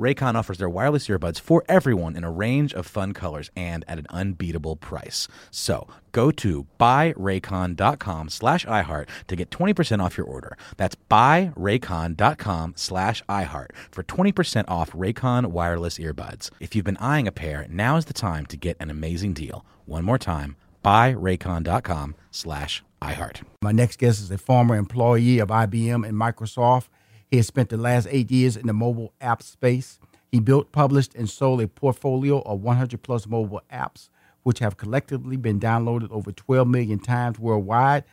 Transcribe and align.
Raycon 0.00 0.34
offers 0.34 0.56
their 0.56 0.68
wireless 0.68 1.08
earbuds 1.08 1.38
for 1.38 1.62
everyone 1.68 2.16
in 2.16 2.24
a 2.24 2.30
range 2.30 2.72
of 2.72 2.86
fun 2.86 3.12
colors 3.12 3.50
and 3.54 3.84
at 3.86 3.98
an 3.98 4.06
unbeatable 4.08 4.76
price. 4.76 5.28
So 5.50 5.86
go 6.12 6.30
to 6.30 6.66
buyraycon.com 6.80 8.30
slash 8.30 8.64
iHeart 8.64 9.08
to 9.28 9.36
get 9.36 9.50
20% 9.50 10.02
off 10.02 10.16
your 10.16 10.26
order. 10.26 10.56
That's 10.78 10.96
buyraycon.com 11.10 12.72
slash 12.76 13.22
iHeart 13.28 13.68
for 13.90 14.02
20% 14.02 14.64
off 14.68 14.92
Raycon 14.92 15.48
wireless 15.48 15.98
earbuds. 15.98 16.50
If 16.60 16.74
you've 16.74 16.86
been 16.86 16.96
eyeing 16.96 17.28
a 17.28 17.32
pair, 17.32 17.66
now 17.68 17.98
is 17.98 18.06
the 18.06 18.14
time 18.14 18.46
to 18.46 18.56
get 18.56 18.78
an 18.80 18.90
amazing 18.90 19.34
deal. 19.34 19.66
One 19.84 20.04
more 20.04 20.18
time, 20.18 20.56
buyraycon.com 20.82 22.14
slash 22.30 22.82
iHeart. 23.02 23.42
My 23.60 23.72
next 23.72 23.98
guest 23.98 24.20
is 24.20 24.30
a 24.30 24.38
former 24.38 24.76
employee 24.76 25.38
of 25.38 25.48
IBM 25.48 26.08
and 26.08 26.16
Microsoft. 26.16 26.88
He 27.30 27.36
has 27.36 27.46
spent 27.46 27.68
the 27.68 27.76
last 27.76 28.08
eight 28.10 28.30
years 28.30 28.56
in 28.56 28.66
the 28.66 28.72
mobile 28.72 29.12
app 29.20 29.42
space. 29.42 29.98
He 30.32 30.40
built, 30.40 30.72
published, 30.72 31.14
and 31.14 31.28
sold 31.28 31.60
a 31.60 31.68
portfolio 31.68 32.40
of 32.42 32.60
100 32.60 33.02
plus 33.02 33.26
mobile 33.26 33.62
apps, 33.72 34.08
which 34.42 34.58
have 34.58 34.76
collectively 34.76 35.36
been 35.36 35.60
downloaded 35.60 36.10
over 36.10 36.32
12 36.32 36.66
million 36.66 36.98
times 36.98 37.38
worldwide. 37.38 38.04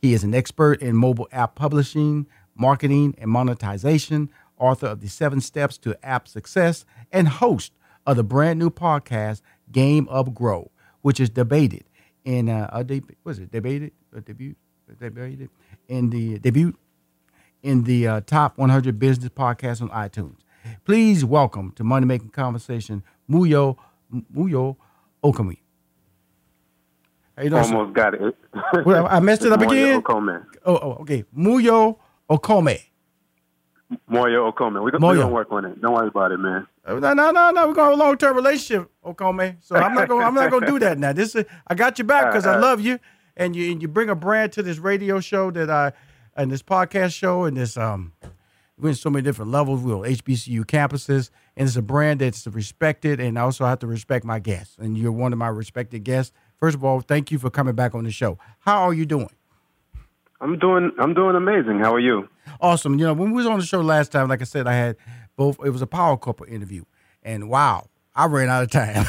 He 0.00 0.12
is 0.12 0.24
an 0.24 0.34
expert 0.34 0.80
in 0.80 0.96
mobile 0.96 1.28
app 1.32 1.54
publishing, 1.54 2.26
marketing, 2.54 3.14
and 3.18 3.30
monetization, 3.30 4.30
author 4.58 4.86
of 4.86 5.00
the 5.00 5.08
Seven 5.08 5.40
Steps 5.40 5.78
to 5.78 5.96
App 6.04 6.28
Success, 6.28 6.84
and 7.12 7.28
host 7.28 7.72
of 8.06 8.16
the 8.16 8.24
brand 8.24 8.58
new 8.58 8.70
podcast 8.70 9.40
Game 9.72 10.06
of 10.08 10.34
Grow, 10.34 10.70
which 11.02 11.20
is 11.20 11.30
debated 11.30 11.84
in 12.24 12.48
uh, 12.48 12.70
a 12.72 12.84
deb- 12.84 13.14
was 13.24 13.38
it 13.38 13.50
debated 13.50 13.92
a 14.14 14.20
debut 14.20 14.54
debated 14.98 15.48
in 15.88 16.10
the 16.10 16.38
debut 16.38 16.74
in 17.64 17.84
the 17.84 18.06
uh, 18.06 18.20
top 18.20 18.58
100 18.58 18.98
business 18.98 19.30
podcasts 19.30 19.80
on 19.82 19.88
iTunes. 19.88 20.36
Please 20.84 21.24
welcome 21.24 21.72
to 21.72 21.82
Money 21.82 22.06
Making 22.06 22.28
Conversation 22.28 23.02
Muyo 23.28 23.76
Muyo 24.32 24.76
Okami. 25.24 25.58
How 27.36 27.42
you 27.42 27.50
doing? 27.50 27.62
Almost 27.64 27.88
sir? 27.88 27.92
got 27.94 28.14
it. 28.14 28.36
well, 28.86 29.08
I 29.10 29.18
messed 29.20 29.44
it 29.44 29.52
up 29.52 29.60
Moyo 29.60 29.66
again. 29.66 30.02
Okome. 30.02 30.44
Oh, 30.64 30.76
oh, 30.76 30.92
okay. 31.00 31.24
Muyo 31.36 31.96
Okome. 32.30 32.78
Moyo 34.10 34.52
Okome. 34.52 34.82
We're 34.82 34.90
gonna 34.90 35.28
work 35.28 35.48
on 35.50 35.64
it. 35.64 35.80
Don't 35.80 35.94
worry 35.94 36.08
about 36.08 36.32
it, 36.32 36.38
man. 36.38 36.66
Uh, 36.86 36.94
No, 36.94 37.14
no, 37.14 37.30
no, 37.30 37.50
no. 37.50 37.66
We're 37.68 37.74
gonna 37.74 37.90
have 37.90 37.98
a 37.98 38.02
long 38.02 38.16
term 38.18 38.36
relationship, 38.36 38.90
Okome. 39.04 39.56
So 39.60 39.76
I'm 39.76 39.94
not 39.94 40.08
gonna 40.08 40.24
I'm 40.24 40.34
not 40.34 40.50
gonna 40.50 40.66
do 40.66 40.78
that 40.80 40.98
now. 40.98 41.12
This 41.14 41.34
is 41.34 41.44
I 41.66 41.74
got 41.74 41.98
your 41.98 42.06
back 42.06 42.26
because 42.30 42.46
I 42.46 42.54
Uh, 42.54 42.58
uh. 42.58 42.60
love 42.60 42.80
you, 42.82 42.98
and 43.36 43.56
you 43.56 43.72
and 43.72 43.80
you 43.82 43.88
bring 43.88 44.10
a 44.10 44.14
brand 44.14 44.52
to 44.52 44.62
this 44.62 44.78
radio 44.78 45.18
show 45.20 45.50
that 45.50 45.70
I 45.70 45.92
and 46.36 46.50
this 46.50 46.62
podcast 46.62 47.14
show 47.14 47.44
and 47.44 47.56
this 47.56 47.76
um 47.76 48.12
we're 48.76 48.88
in 48.88 48.94
so 48.96 49.08
many 49.08 49.22
different 49.22 49.52
levels. 49.52 49.82
We're 49.82 49.98
on 49.98 50.02
HBCU 50.02 50.64
campuses, 50.64 51.30
and 51.56 51.68
it's 51.68 51.76
a 51.76 51.82
brand 51.82 52.20
that's 52.20 52.44
respected, 52.48 53.20
and 53.20 53.38
also, 53.38 53.64
I 53.64 53.68
also 53.68 53.70
have 53.70 53.78
to 53.80 53.86
respect 53.86 54.24
my 54.24 54.40
guests. 54.40 54.76
And 54.78 54.98
you're 54.98 55.12
one 55.12 55.32
of 55.32 55.38
my 55.38 55.46
respected 55.46 56.02
guests. 56.02 56.32
First 56.58 56.74
of 56.74 56.84
all, 56.84 57.00
thank 57.00 57.30
you 57.30 57.38
for 57.38 57.50
coming 57.50 57.76
back 57.76 57.94
on 57.94 58.02
the 58.02 58.10
show. 58.10 58.36
How 58.58 58.82
are 58.82 58.92
you 58.92 59.06
doing? 59.06 59.30
I'm 60.40 60.58
doing 60.58 60.90
I'm 60.98 61.14
doing 61.14 61.36
amazing. 61.36 61.78
How 61.78 61.94
are 61.94 62.00
you? 62.00 62.28
Awesome. 62.60 62.98
You 62.98 63.06
know, 63.06 63.14
when 63.14 63.30
we 63.30 63.36
was 63.36 63.46
on 63.46 63.58
the 63.58 63.64
show 63.64 63.80
last 63.80 64.10
time, 64.10 64.28
like 64.28 64.40
I 64.40 64.44
said, 64.44 64.66
I 64.66 64.74
had 64.74 64.96
both. 65.36 65.58
It 65.64 65.70
was 65.70 65.80
a 65.80 65.86
power 65.86 66.16
couple 66.16 66.44
interview, 66.46 66.84
and 67.22 67.48
wow, 67.48 67.86
I 68.16 68.26
ran 68.26 68.48
out 68.48 68.62
of 68.62 68.70
time. 68.70 69.06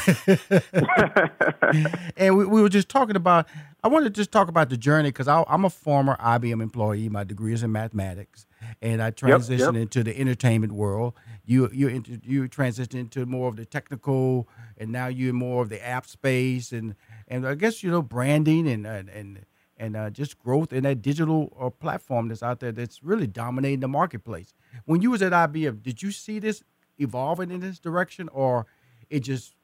and 2.16 2.36
we, 2.36 2.44
we 2.44 2.60
were 2.60 2.68
just 2.68 2.88
talking 2.88 3.16
about. 3.16 3.46
I 3.84 3.88
wanted 3.88 4.06
to 4.14 4.20
just 4.20 4.32
talk 4.32 4.48
about 4.48 4.68
the 4.68 4.76
journey 4.76 5.10
because 5.10 5.28
I'm 5.28 5.64
a 5.64 5.70
former 5.70 6.16
IBM 6.16 6.60
employee. 6.60 7.08
My 7.08 7.22
degree 7.22 7.52
is 7.52 7.62
in 7.62 7.70
mathematics, 7.70 8.44
and 8.82 9.00
I 9.00 9.12
transitioned 9.12 9.74
yep. 9.74 9.82
into 9.82 10.02
the 10.02 10.18
entertainment 10.18 10.72
world. 10.72 11.14
You 11.44 11.70
you 11.72 12.02
you 12.24 12.48
transitioned 12.48 12.98
into 12.98 13.26
more 13.26 13.48
of 13.48 13.54
the 13.54 13.64
technical, 13.64 14.48
and 14.76 14.90
now 14.90 15.06
you're 15.06 15.32
more 15.32 15.62
of 15.62 15.68
the 15.68 15.84
app 15.86 16.06
space, 16.06 16.72
and 16.72 16.96
and 17.28 17.46
I 17.46 17.54
guess 17.54 17.84
you 17.84 17.90
know 17.92 18.02
branding 18.02 18.66
and 18.66 18.84
and 18.86 19.08
and, 19.08 19.46
and 19.76 19.96
uh, 19.96 20.10
just 20.10 20.36
growth 20.36 20.72
in 20.72 20.82
that 20.82 21.00
digital 21.00 21.56
uh, 21.60 21.70
platform 21.70 22.26
that's 22.26 22.42
out 22.42 22.58
there 22.58 22.72
that's 22.72 23.04
really 23.04 23.28
dominating 23.28 23.80
the 23.80 23.88
marketplace. 23.88 24.52
When 24.84 25.00
you 25.00 25.12
was 25.12 25.22
at 25.22 25.30
IBM, 25.30 25.84
did 25.84 26.02
you 26.02 26.10
see 26.10 26.40
this 26.40 26.64
evolving 26.98 27.52
in 27.52 27.60
this 27.60 27.78
direction, 27.78 28.28
or 28.30 28.66
it 29.10 29.20
just 29.20 29.54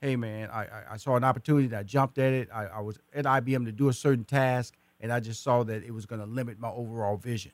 hey 0.00 0.16
man, 0.16 0.50
I, 0.50 0.66
I, 0.92 0.96
saw 0.98 1.16
an 1.16 1.24
opportunity, 1.24 1.74
I 1.74 1.82
jumped 1.82 2.18
at 2.18 2.32
it. 2.32 2.48
I, 2.52 2.66
I 2.66 2.80
was 2.80 2.98
at 3.14 3.24
IBM 3.24 3.64
to 3.64 3.72
do 3.72 3.88
a 3.88 3.92
certain 3.92 4.24
task, 4.24 4.74
and 5.00 5.12
I 5.12 5.20
just 5.20 5.42
saw 5.42 5.64
that 5.64 5.84
it 5.84 5.90
was 5.90 6.06
going 6.06 6.20
to 6.20 6.26
limit 6.26 6.60
my 6.60 6.68
overall 6.68 7.16
vision. 7.16 7.52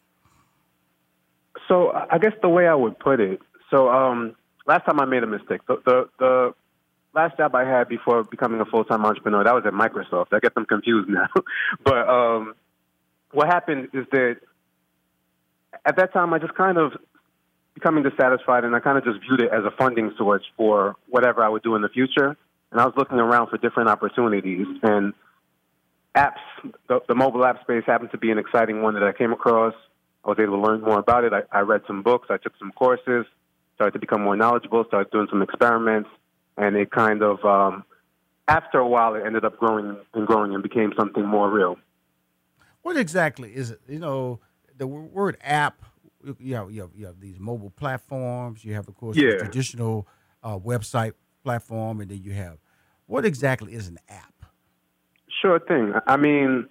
So 1.69 1.92
I 2.10 2.19
guess 2.19 2.32
the 2.42 2.48
way 2.48 2.66
I 2.66 2.75
would 2.75 2.98
put 2.98 3.20
it. 3.20 3.41
So 3.70 3.88
um, 3.88 4.34
last 4.66 4.84
time 4.84 5.00
I 5.00 5.04
made 5.04 5.22
a 5.22 5.26
mistake. 5.26 5.60
The, 5.66 5.81
the 5.84 6.08
the 6.19 6.54
last 7.14 7.36
job 7.36 7.54
I 7.54 7.64
had 7.64 7.88
before 7.88 8.25
becoming 8.25 8.60
a 8.60 8.64
full 8.64 8.84
time 8.84 9.04
entrepreneur 9.04 9.44
that 9.44 9.54
was 9.54 9.64
at 9.66 9.72
Microsoft. 9.72 10.26
I 10.32 10.41
get 10.41 10.54
them 10.54 10.66
confused 10.66 11.08
now. 11.10 11.28
but 11.84 12.08
um, 12.08 12.54
what 13.32 13.47
happened 13.47 13.88
is 13.92 14.06
that 14.12 14.38
at 15.84 15.97
that 15.97 16.12
time 16.12 16.34
I 16.34 16.38
just 16.38 16.54
kind 16.54 16.78
of 16.78 16.92
becoming 17.75 18.03
dissatisfied, 18.03 18.65
and 18.65 18.75
I 18.75 18.81
kind 18.81 18.99
of 18.99 19.05
just 19.05 19.21
viewed 19.21 19.41
it 19.41 19.50
as 19.53 19.65
a 19.65 19.71
funding 19.71 20.12
source 20.16 20.43
for 20.56 20.97
whatever 21.09 21.43
I 21.43 21.49
would 21.49 21.62
do 21.62 21.75
in 21.75 21.83
the 21.83 21.88
future. 21.88 22.37
And 22.71 22.81
I 22.81 22.84
was 22.84 22.94
looking 22.97 23.19
around 23.19 23.49
for 23.49 23.59
different 23.59 23.88
opportunities, 23.88 24.66
and 24.83 25.12
apps, 26.15 26.41
the, 26.88 27.00
the 27.09 27.15
mobile 27.15 27.44
app 27.44 27.61
space 27.62 27.84
happened 27.87 28.11
to 28.12 28.19
be 28.19 28.31
an 28.31 28.38
exciting 28.38 28.82
one 28.82 28.94
that 28.94 29.03
I 29.03 29.12
came 29.12 29.32
across. 29.32 29.75
I 30.25 30.28
was 30.28 30.38
able 30.38 30.56
to 30.56 30.62
learn 30.62 30.81
more 30.81 30.99
about 30.99 31.25
it. 31.25 31.32
I, 31.32 31.43
I 31.50 31.61
read 31.61 31.82
some 31.87 32.03
books, 32.03 32.28
I 32.31 32.37
took 32.37 32.53
some 32.59 32.72
courses, 32.72 33.27
started 33.75 33.93
to 33.93 33.99
become 33.99 34.22
more 34.22 34.37
knowledgeable, 34.37 34.84
started 34.84 35.11
doing 35.11 35.27
some 35.31 35.43
experiments, 35.43 36.09
and 36.56 36.77
it 36.77 36.91
kind 36.91 37.22
of, 37.22 37.44
um, 37.44 37.84
after 38.49 38.78
a 38.78 38.87
while, 38.87 39.15
it 39.15 39.25
ended 39.25 39.44
up 39.44 39.59
growing 39.59 39.97
and 40.15 40.27
growing 40.27 40.55
and 40.55 40.62
became 40.62 40.93
something 40.97 41.27
more 41.27 41.50
real. 41.50 41.78
What 42.82 42.97
exactly 42.97 43.55
is 43.55 43.71
it? 43.71 43.81
You 43.88 43.99
know, 43.99 44.41
the 44.77 44.87
word 44.87 45.37
app. 45.43 45.82
You 46.38 46.55
have, 46.56 46.71
you 46.71 46.81
have 46.83 46.91
you 46.94 47.06
have 47.06 47.21
these 47.21 47.38
mobile 47.38 47.71
platforms. 47.71 48.65
You 48.65 48.75
have, 48.75 48.88
of 48.88 48.97
course, 48.97 49.16
the 49.16 49.22
Yeah. 49.22 49.37
traditional 49.38 50.06
uh, 50.43 50.59
website 50.59 51.12
platform, 51.43 52.00
and 52.00 52.10
then 52.10 52.22
you 52.22 52.33
have 52.33 52.59
what 53.06 53.25
exactly 53.25 53.75
is 53.75 53.88
an 53.88 53.99
app? 54.09 54.32
Sure 55.41 55.59
thing. 55.59 55.93
I 56.06 56.16
mean, 56.16 56.69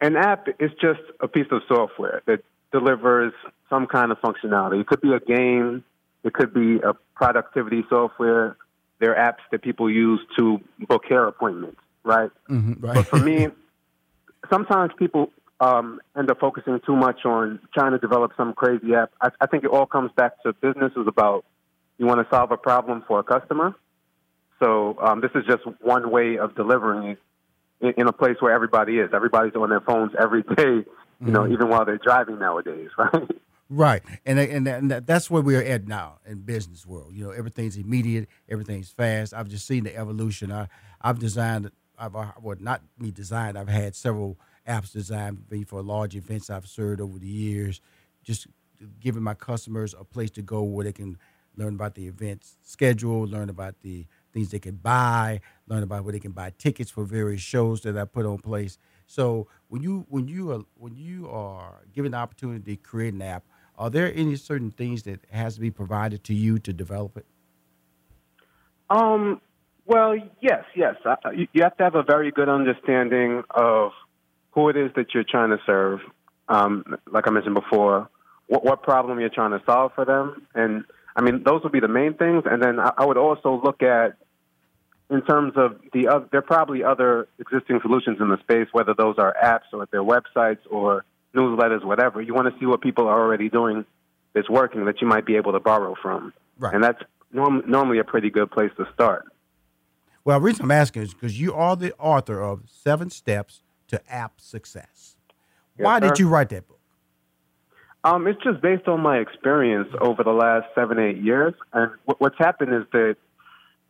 an 0.00 0.16
app 0.16 0.48
is 0.58 0.70
just 0.80 1.00
a 1.20 1.28
piece 1.28 1.46
of 1.50 1.62
software 1.68 2.22
that 2.26 2.42
delivers 2.72 3.32
some 3.68 3.86
kind 3.86 4.10
of 4.12 4.18
functionality. 4.18 4.80
It 4.80 4.86
could 4.86 5.00
be 5.00 5.12
a 5.12 5.20
game, 5.20 5.84
it 6.24 6.32
could 6.32 6.54
be 6.54 6.76
a 6.80 6.94
productivity 7.14 7.84
software. 7.88 8.56
There 9.00 9.16
are 9.16 9.32
apps 9.32 9.42
that 9.52 9.62
people 9.62 9.90
use 9.90 10.20
to 10.38 10.58
book 10.88 11.04
hair 11.08 11.26
appointments, 11.26 11.78
right? 12.02 12.30
Mm-hmm, 12.50 12.84
right. 12.84 12.94
But 12.94 13.06
for 13.06 13.18
me, 13.20 13.48
sometimes 14.50 14.92
people 14.98 15.30
um, 15.60 16.00
end 16.16 16.30
up 16.30 16.38
focusing 16.40 16.80
too 16.86 16.96
much 16.96 17.24
on 17.24 17.58
trying 17.74 17.92
to 17.92 17.98
develop 17.98 18.32
some 18.36 18.52
crazy 18.52 18.94
app. 18.94 19.10
I, 19.20 19.30
I 19.40 19.46
think 19.46 19.64
it 19.64 19.70
all 19.70 19.86
comes 19.86 20.10
back 20.16 20.40
to 20.42 20.52
business 20.52 20.92
is 20.96 21.06
about 21.06 21.44
you 21.98 22.06
want 22.06 22.20
to 22.20 22.34
solve 22.34 22.52
a 22.52 22.56
problem 22.56 23.04
for 23.06 23.18
a 23.18 23.24
customer. 23.24 23.74
So 24.60 24.98
um, 25.00 25.20
this 25.20 25.30
is 25.34 25.44
just 25.46 25.62
one 25.80 26.10
way 26.10 26.38
of 26.38 26.54
delivering 26.54 27.10
it 27.10 27.18
in, 27.80 27.94
in 28.02 28.08
a 28.08 28.12
place 28.12 28.36
where 28.40 28.52
everybody 28.52 28.98
is. 28.98 29.10
Everybody's 29.12 29.54
on 29.54 29.70
their 29.70 29.80
phones 29.80 30.12
every 30.18 30.42
day, 30.42 30.84
you 31.24 31.32
know, 31.32 31.46
even 31.46 31.68
while 31.68 31.84
they're 31.84 31.98
driving 31.98 32.38
nowadays, 32.38 32.90
right? 32.98 33.30
Right, 33.70 34.02
and 34.24 34.38
and, 34.38 34.66
and 34.66 34.90
that's 34.90 35.30
where 35.30 35.42
we're 35.42 35.62
at 35.62 35.86
now 35.86 36.20
in 36.26 36.38
business 36.38 36.86
world. 36.86 37.12
You 37.12 37.24
know, 37.24 37.30
everything's 37.32 37.76
immediate, 37.76 38.26
everything's 38.48 38.90
fast. 38.90 39.34
I've 39.34 39.48
just 39.48 39.66
seen 39.66 39.84
the 39.84 39.94
evolution. 39.94 40.50
I 40.50 40.68
I've 41.02 41.18
designed, 41.18 41.70
I've 41.98 42.16
uh, 42.16 42.32
well 42.40 42.56
not 42.58 42.80
me 42.98 43.10
designed. 43.10 43.58
I've 43.58 43.68
had 43.68 43.94
several 43.94 44.38
apps 44.68 44.92
designed 44.92 45.38
for 45.38 45.54
me 45.54 45.64
for 45.64 45.82
large 45.82 46.14
events 46.14 46.50
I've 46.50 46.66
served 46.66 47.00
over 47.00 47.18
the 47.18 47.26
years. 47.26 47.80
Just 48.22 48.46
giving 49.00 49.22
my 49.22 49.34
customers 49.34 49.94
a 49.98 50.04
place 50.04 50.30
to 50.32 50.42
go 50.42 50.62
where 50.62 50.84
they 50.84 50.92
can 50.92 51.18
learn 51.56 51.74
about 51.74 51.94
the 51.94 52.06
event 52.06 52.44
schedule, 52.62 53.26
learn 53.26 53.48
about 53.48 53.80
the 53.80 54.06
things 54.32 54.50
they 54.50 54.58
can 54.58 54.76
buy, 54.76 55.40
learn 55.66 55.82
about 55.82 56.04
where 56.04 56.12
they 56.12 56.20
can 56.20 56.32
buy 56.32 56.52
tickets 56.58 56.90
for 56.90 57.04
various 57.04 57.40
shows 57.40 57.80
that 57.80 57.98
I 57.98 58.04
put 58.04 58.26
on 58.26 58.38
place. 58.38 58.78
So 59.06 59.48
when 59.68 59.82
you 59.82 60.06
when 60.08 60.28
you 60.28 60.52
are 60.52 60.60
when 60.76 60.94
you 60.94 61.28
are 61.28 61.80
given 61.92 62.12
the 62.12 62.18
opportunity 62.18 62.76
to 62.76 62.82
create 62.82 63.14
an 63.14 63.22
app, 63.22 63.44
are 63.76 63.90
there 63.90 64.12
any 64.14 64.36
certain 64.36 64.70
things 64.70 65.02
that 65.04 65.24
has 65.30 65.54
to 65.54 65.60
be 65.60 65.70
provided 65.70 66.22
to 66.24 66.34
you 66.34 66.58
to 66.60 66.72
develop 66.72 67.16
it? 67.16 67.26
Um. 68.90 69.40
Well, 69.86 70.14
yes, 70.42 70.64
yes. 70.76 70.96
You 71.32 71.62
have 71.62 71.74
to 71.78 71.84
have 71.84 71.94
a 71.94 72.02
very 72.02 72.30
good 72.30 72.50
understanding 72.50 73.42
of 73.50 73.92
who 74.58 74.68
it 74.68 74.76
is 74.76 74.90
that 74.96 75.14
you're 75.14 75.24
trying 75.24 75.50
to 75.50 75.58
serve. 75.64 76.00
Um, 76.48 76.96
like 77.10 77.28
I 77.28 77.30
mentioned 77.30 77.54
before, 77.54 78.08
what, 78.48 78.64
what 78.64 78.82
problem 78.82 79.20
you're 79.20 79.28
trying 79.28 79.52
to 79.52 79.62
solve 79.64 79.92
for 79.94 80.04
them, 80.04 80.46
and 80.54 80.84
I 81.14 81.20
mean 81.20 81.44
those 81.44 81.62
would 81.62 81.72
be 81.72 81.80
the 81.80 81.88
main 81.88 82.14
things. 82.14 82.42
And 82.50 82.60
then 82.62 82.80
I, 82.80 82.92
I 82.98 83.04
would 83.06 83.18
also 83.18 83.60
look 83.62 83.82
at 83.82 84.16
in 85.10 85.22
terms 85.22 85.52
of 85.56 85.80
the 85.92 86.08
other, 86.08 86.26
there 86.32 86.40
are 86.40 86.42
probably 86.42 86.82
other 86.82 87.28
existing 87.38 87.78
solutions 87.82 88.18
in 88.20 88.28
the 88.30 88.38
space, 88.40 88.66
whether 88.72 88.94
those 88.94 89.16
are 89.18 89.34
apps 89.42 89.72
or 89.72 89.86
their 89.92 90.02
websites 90.02 90.58
or 90.70 91.04
newsletters, 91.34 91.84
whatever. 91.84 92.20
You 92.20 92.34
want 92.34 92.52
to 92.52 92.58
see 92.58 92.66
what 92.66 92.80
people 92.80 93.06
are 93.06 93.20
already 93.20 93.48
doing 93.48 93.84
that's 94.34 94.50
working 94.50 94.86
that 94.86 95.00
you 95.00 95.06
might 95.06 95.24
be 95.24 95.36
able 95.36 95.52
to 95.52 95.60
borrow 95.60 95.94
from, 96.02 96.32
Right. 96.58 96.74
and 96.74 96.82
that's 96.82 97.02
norm- 97.32 97.62
normally 97.66 97.98
a 98.00 98.04
pretty 98.04 98.30
good 98.30 98.50
place 98.50 98.70
to 98.76 98.86
start. 98.92 99.24
Well, 100.24 100.40
the 100.40 100.44
reason 100.44 100.64
I'm 100.64 100.70
asking 100.72 101.02
is 101.02 101.14
because 101.14 101.40
you 101.40 101.54
are 101.54 101.76
the 101.76 101.94
author 101.96 102.42
of 102.42 102.64
Seven 102.66 103.08
Steps 103.08 103.62
to 103.88 104.12
App 104.12 104.40
Success. 104.40 105.16
Yes, 105.76 105.84
Why 105.84 106.00
did 106.00 106.18
you 106.18 106.28
write 106.28 106.48
that 106.50 106.66
book? 106.66 106.78
Um, 108.04 108.26
it's 108.26 108.42
just 108.42 108.60
based 108.60 108.86
on 108.86 109.00
my 109.00 109.18
experience 109.18 109.88
over 110.00 110.22
the 110.22 110.32
last 110.32 110.66
seven, 110.74 110.98
eight 110.98 111.18
years. 111.18 111.54
And 111.72 111.92
what, 112.04 112.20
what's 112.20 112.38
happened 112.38 112.74
is 112.74 112.84
that, 112.92 113.16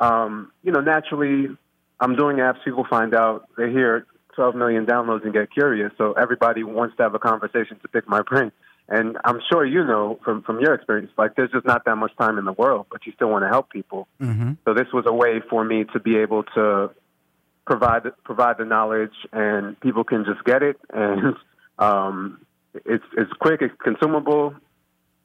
um, 0.01 0.51
you 0.63 0.73
know, 0.73 0.81
naturally, 0.81 1.57
I'm 2.01 2.17
doing 2.17 2.39
apps. 2.39 2.65
People 2.65 2.87
find 2.89 3.15
out 3.15 3.49
they 3.57 3.71
hear 3.71 4.07
12 4.35 4.55
million 4.55 4.87
downloads 4.87 5.25
and 5.25 5.33
get 5.33 5.53
curious. 5.53 5.93
So 5.99 6.13
everybody 6.13 6.63
wants 6.63 6.97
to 6.97 7.03
have 7.03 7.15
a 7.15 7.19
conversation 7.19 7.79
to 7.83 7.89
pick 7.89 8.09
my 8.09 8.23
brain. 8.29 8.53
And 8.89 9.19
I'm 9.25 9.41
sure 9.53 9.67
you 9.67 9.85
know 9.85 10.19
from 10.25 10.43
from 10.43 10.61
your 10.61 10.73
experience, 10.73 11.11
like 11.19 11.37
there's 11.37 11.51
just 11.51 11.67
not 11.67 11.85
that 11.85 11.97
much 11.97 12.13
time 12.17 12.39
in 12.39 12.47
the 12.47 12.53
world, 12.53 12.87
but 12.91 13.05
you 13.05 13.13
still 13.13 13.29
want 13.29 13.45
to 13.45 13.49
help 13.49 13.69
people. 13.71 14.09
Mm-hmm. 14.19 14.53
So 14.65 14.73
this 14.73 14.87
was 14.95 15.05
a 15.07 15.13
way 15.13 15.43
for 15.51 15.63
me 15.63 15.85
to 15.93 16.01
be 16.01 16.17
able 16.17 16.45
to 16.55 16.91
provide 17.69 18.03
provide 18.25 18.57
the 18.59 18.65
knowledge, 18.65 19.13
and 19.33 19.79
people 19.81 20.03
can 20.03 20.25
just 20.25 20.43
get 20.45 20.63
it, 20.63 20.77
and 20.93 21.37
um, 21.79 22.41
it's 22.75 23.05
it's 23.17 23.33
quick, 23.41 23.61
it's 23.61 23.75
consumable, 23.83 24.55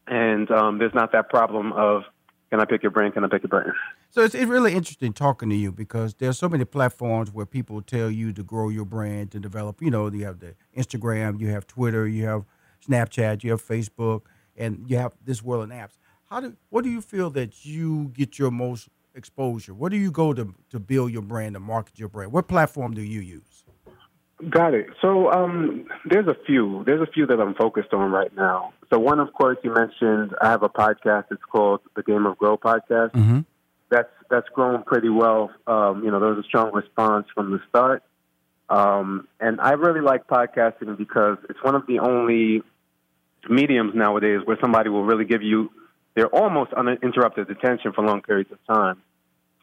and 0.08 0.52
um, 0.52 0.78
there's 0.78 0.94
not 0.94 1.14
that 1.14 1.30
problem 1.30 1.72
of 1.74 2.04
can 2.50 2.60
I 2.60 2.66
pick 2.66 2.84
your 2.84 2.92
brain? 2.92 3.12
Can 3.12 3.24
I 3.24 3.30
pick 3.30 3.42
your 3.42 3.50
brain? 3.50 3.74
So 4.12 4.22
it's, 4.22 4.36
it's 4.36 4.46
really 4.46 4.76
interesting 4.76 5.12
talking 5.12 5.50
to 5.50 5.56
you 5.56 5.72
because 5.72 6.14
there's 6.14 6.38
so 6.38 6.48
many 6.48 6.66
platforms 6.66 7.32
where 7.32 7.48
people 7.48 7.82
tell 7.82 8.12
you 8.12 8.32
to 8.34 8.44
grow 8.44 8.70
your 8.70 8.86
brand, 8.86 9.32
to 9.32 9.40
develop. 9.40 9.82
You 9.82 9.90
know, 9.90 10.08
you 10.12 10.26
have 10.26 10.40
the 10.40 10.54
Instagram, 10.78 11.40
you 11.40 11.48
have 11.48 11.66
Twitter, 11.66 12.08
you 12.08 12.26
have 12.26 12.44
Snapchat, 12.88 13.44
you 13.44 13.50
have 13.52 13.64
Facebook, 13.64 14.24
and 14.56 14.86
you 14.88 14.98
have 14.98 15.14
this 15.26 15.42
world 15.42 15.64
of 15.64 15.70
apps. 15.72 15.98
How 16.30 16.42
do 16.42 16.56
what 16.70 16.84
do 16.84 16.92
you 16.92 17.02
feel 17.02 17.32
that 17.32 17.66
you 17.66 18.10
get 18.10 18.38
your 18.38 18.52
most 18.52 18.90
exposure? 19.16 19.74
Where 19.74 19.90
do 19.90 19.98
you 19.98 20.12
go 20.12 20.34
to 20.34 20.54
to 20.70 20.80
build 20.80 21.12
your 21.12 21.22
brand, 21.22 21.56
to 21.56 21.60
market 21.60 22.00
your 22.00 22.10
brand? 22.10 22.32
What 22.32 22.48
platform 22.48 22.94
do 22.94 23.02
you 23.02 23.22
use? 23.22 23.64
Got 24.50 24.74
it. 24.74 24.88
So 25.02 25.32
um, 25.32 25.86
there's 26.10 26.28
a 26.28 26.36
few. 26.46 26.84
There's 26.86 27.02
a 27.02 27.12
few 27.12 27.26
that 27.28 27.40
I'm 27.40 27.54
focused 27.56 27.94
on 27.94 28.12
right 28.12 28.36
now. 28.36 28.74
So 28.92 29.00
one, 29.00 29.20
of 29.20 29.32
course, 29.34 29.58
you 29.64 29.74
mentioned 29.74 30.36
I 30.42 30.50
have 30.50 30.64
a 30.64 30.70
podcast. 30.70 31.26
It's 31.32 31.44
called 31.50 31.82
the 31.96 32.04
Game 32.04 32.26
of 32.26 32.38
Grow 32.38 32.58
podcast. 32.58 33.12
Mm-hmm. 33.12 33.40
That's 33.90 34.10
that's 34.30 34.50
grown 34.50 34.84
pretty 34.84 35.10
well. 35.10 35.52
Um, 35.68 36.04
you 36.04 36.12
know, 36.12 36.20
there 36.20 36.30
was 36.30 36.44
a 36.44 36.48
strong 36.48 36.74
response 36.74 37.28
from 37.34 37.52
the 37.52 37.60
start, 37.70 38.04
um, 38.70 39.28
and 39.40 39.62
I 39.62 39.72
really 39.72 40.02
like 40.02 40.28
podcasting 40.28 40.98
because 40.98 41.38
it's 41.50 41.62
one 41.64 41.76
of 41.76 41.86
the 41.88 42.00
only 42.00 42.64
mediums 43.50 43.94
nowadays 43.94 44.42
where 44.46 44.58
somebody 44.60 44.90
will 44.90 45.04
really 45.04 45.26
give 45.26 45.44
you 45.44 45.70
their 46.16 46.28
almost 46.28 46.74
uninterrupted 46.74 47.50
attention 47.50 47.92
for 47.94 48.04
long 48.06 48.22
periods 48.22 48.52
of 48.52 48.60
time. 48.68 49.02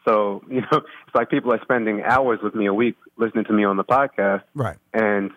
So 0.05 0.43
you 0.49 0.61
know, 0.61 0.67
it's 1.07 1.15
like 1.15 1.29
people 1.29 1.53
are 1.53 1.61
spending 1.61 2.01
hours 2.03 2.39
with 2.43 2.55
me 2.55 2.65
a 2.65 2.73
week 2.73 2.95
listening 3.17 3.45
to 3.45 3.53
me 3.53 3.63
on 3.63 3.77
the 3.77 3.83
podcast 3.83 4.43
Right. 4.53 4.77
and 4.93 5.31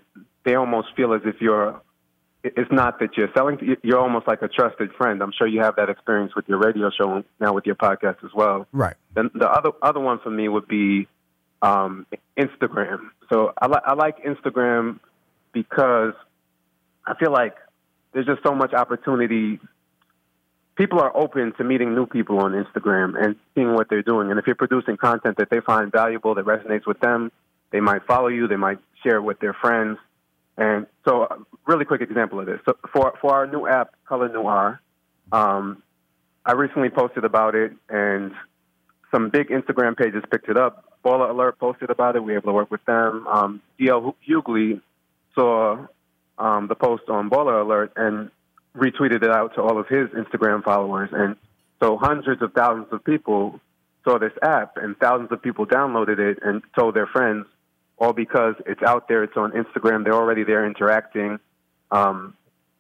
they 0.44 0.55
almost 0.55 0.88
feel 0.96 1.12
as 1.14 1.22
if 1.25 1.37
you're 1.40 1.81
it's 2.43 2.70
not 2.70 2.99
that 3.00 3.16
you're 3.16 3.31
selling 3.34 3.58
you're 3.82 3.99
almost 3.99 4.26
like 4.26 4.43
a 4.43 4.49
trusted 4.49 4.93
friend 4.99 5.22
i'm 5.22 5.32
sure 5.32 5.46
you 5.46 5.62
have 5.62 5.76
that 5.76 5.88
experience 5.88 6.34
with 6.37 6.46
your 6.46 6.58
radio 6.58 6.90
show 6.90 7.25
now 7.40 7.55
with 7.55 7.64
your 7.64 7.75
podcast 7.75 8.22
as 8.22 8.31
well 8.34 8.67
Right. 8.72 8.96
then 9.14 9.31
the 9.34 9.49
other 9.50 9.70
other 9.81 10.00
one 10.00 10.19
for 10.19 10.28
me 10.28 10.46
would 10.49 10.69
be 10.69 11.08
um, 11.62 12.06
instagram 12.38 12.99
so 13.31 13.55
I, 13.60 13.67
li- 13.69 13.81
I 13.87 13.94
like 13.94 14.22
instagram 14.25 15.00
because 15.52 16.12
i 17.06 17.14
feel 17.14 17.32
like 17.32 17.55
there's 18.12 18.26
just 18.26 18.43
so 18.46 18.55
much 18.55 18.75
opportunity 18.75 19.58
people 20.76 21.00
are 21.00 21.16
open 21.16 21.52
to 21.56 21.64
meeting 21.64 21.94
new 21.94 22.06
people 22.06 22.38
on 22.38 22.52
instagram 22.52 23.20
and 23.22 23.36
seeing 23.54 23.74
what 23.74 23.88
they're 23.88 24.02
doing 24.02 24.30
and 24.30 24.38
if 24.38 24.46
you're 24.46 24.56
producing 24.56 24.96
content 24.96 25.36
that 25.36 25.48
they 25.50 25.60
find 25.60 25.92
valuable 25.92 26.34
that 26.34 26.44
resonates 26.44 26.86
with 26.86 26.98
them 27.00 27.30
they 27.74 27.80
might 27.80 28.06
follow 28.06 28.28
you. 28.28 28.46
They 28.46 28.54
might 28.54 28.78
share 29.02 29.16
it 29.16 29.22
with 29.22 29.40
their 29.40 29.52
friends. 29.52 29.98
And 30.56 30.86
so, 31.04 31.24
a 31.24 31.38
really 31.66 31.84
quick 31.84 32.02
example 32.02 32.38
of 32.38 32.46
this. 32.46 32.60
So 32.64 32.76
for 32.92 33.12
for 33.20 33.34
our 33.34 33.48
new 33.48 33.66
app, 33.66 33.96
Color 34.08 34.28
Noir, 34.28 34.80
um, 35.32 35.82
I 36.46 36.52
recently 36.52 36.90
posted 36.90 37.24
about 37.24 37.56
it, 37.56 37.72
and 37.88 38.30
some 39.10 39.28
big 39.28 39.48
Instagram 39.48 39.96
pages 39.96 40.22
picked 40.30 40.48
it 40.48 40.56
up. 40.56 40.84
Baller 41.04 41.28
Alert 41.28 41.58
posted 41.58 41.90
about 41.90 42.14
it. 42.14 42.20
We 42.20 42.30
were 42.30 42.38
able 42.38 42.50
to 42.50 42.54
work 42.54 42.70
with 42.70 42.84
them. 42.84 43.26
Um, 43.26 43.60
DL 43.80 44.14
Hughley 44.24 44.80
saw 45.34 45.88
um, 46.38 46.68
the 46.68 46.76
post 46.76 47.08
on 47.08 47.28
Baller 47.28 47.60
Alert 47.60 47.92
and 47.96 48.30
retweeted 48.76 49.22
it 49.22 49.30
out 49.30 49.54
to 49.54 49.62
all 49.62 49.78
of 49.78 49.86
his 49.88 50.08
Instagram 50.10 50.62
followers. 50.62 51.10
And 51.12 51.36
so 51.80 51.96
hundreds 51.96 52.42
of 52.42 52.52
thousands 52.52 52.88
of 52.92 53.04
people 53.04 53.60
saw 54.04 54.18
this 54.18 54.32
app, 54.42 54.76
and 54.76 54.96
thousands 54.98 55.32
of 55.32 55.40
people 55.40 55.66
downloaded 55.66 56.18
it 56.18 56.38
and 56.42 56.62
told 56.76 56.94
their 56.94 57.06
friends, 57.06 57.46
all 57.98 58.12
because 58.12 58.54
it's 58.66 58.82
out 58.82 59.08
there, 59.08 59.22
it's 59.22 59.36
on 59.36 59.52
Instagram, 59.52 60.04
they're 60.04 60.14
already 60.14 60.44
there 60.44 60.66
interacting. 60.66 61.38
Um, 61.90 62.34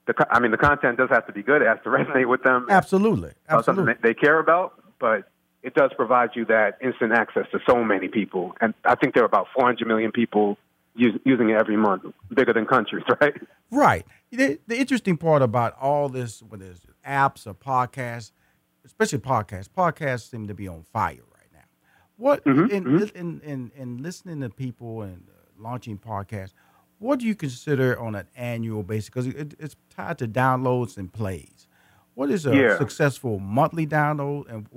the, 0.06 0.14
I 0.30 0.40
mean, 0.40 0.50
the 0.50 0.58
content 0.58 0.98
does 0.98 1.08
have 1.10 1.26
to 1.28 1.32
be 1.32 1.42
good; 1.42 1.62
it 1.62 1.68
has 1.68 1.78
to 1.84 1.88
resonate 1.90 2.28
with 2.28 2.42
them. 2.42 2.66
Absolutely. 2.68 3.30
something 3.48 3.58
Absolutely. 3.58 3.92
that 3.94 4.02
they 4.02 4.12
care 4.12 4.38
about, 4.38 4.74
but 4.98 5.30
it 5.62 5.74
does 5.74 5.92
provide 5.96 6.30
you 6.34 6.44
that 6.46 6.78
instant 6.82 7.12
access 7.12 7.46
to 7.52 7.60
so 7.66 7.82
many 7.82 8.08
people. 8.08 8.54
And 8.60 8.74
I 8.84 8.96
think 8.96 9.14
there 9.14 9.22
are 9.22 9.26
about 9.26 9.46
400 9.54 9.86
million 9.86 10.12
people 10.12 10.58
use, 10.94 11.18
using 11.24 11.50
it 11.50 11.54
every 11.56 11.76
month, 11.76 12.04
bigger 12.32 12.52
than 12.52 12.66
countries, 12.66 13.04
right? 13.20 13.34
Right. 13.70 14.06
The, 14.30 14.58
the 14.66 14.78
interesting 14.78 15.16
part 15.16 15.42
about 15.42 15.76
all 15.80 16.08
this, 16.08 16.42
whether 16.42 16.66
it's 16.66 16.86
apps 17.06 17.46
or 17.46 17.54
podcasts, 17.54 18.32
especially 18.84 19.18
podcasts, 19.20 19.68
podcasts 19.68 20.30
seem 20.30 20.46
to 20.48 20.54
be 20.54 20.68
on 20.68 20.82
fire 20.92 21.22
right 21.34 21.48
now. 21.52 21.64
What 22.16 22.44
Mhm, 22.44 22.70
in, 22.70 22.84
mhm. 22.84 23.10
in, 23.16 23.40
in 23.40 23.72
in 23.74 24.02
listening 24.02 24.40
to 24.42 24.50
people 24.50 25.02
and 25.02 25.28
uh, 25.28 25.32
launching 25.58 25.98
podcasts, 25.98 26.52
what 26.98 27.18
do 27.18 27.26
you 27.26 27.34
consider 27.34 27.98
on 27.98 28.14
an 28.14 28.28
annual 28.36 28.82
basis? 28.82 29.08
Because 29.08 29.26
it, 29.26 29.54
it's 29.58 29.76
tied 29.90 30.18
to 30.18 30.28
downloads 30.28 30.96
and 30.96 31.12
plays. 31.12 31.66
What 32.14 32.30
is 32.30 32.46
a 32.46 32.54
Yeah. 32.54 32.78
successful 32.78 33.40
monthly 33.40 33.86
download? 33.86 34.48
And 34.52 34.68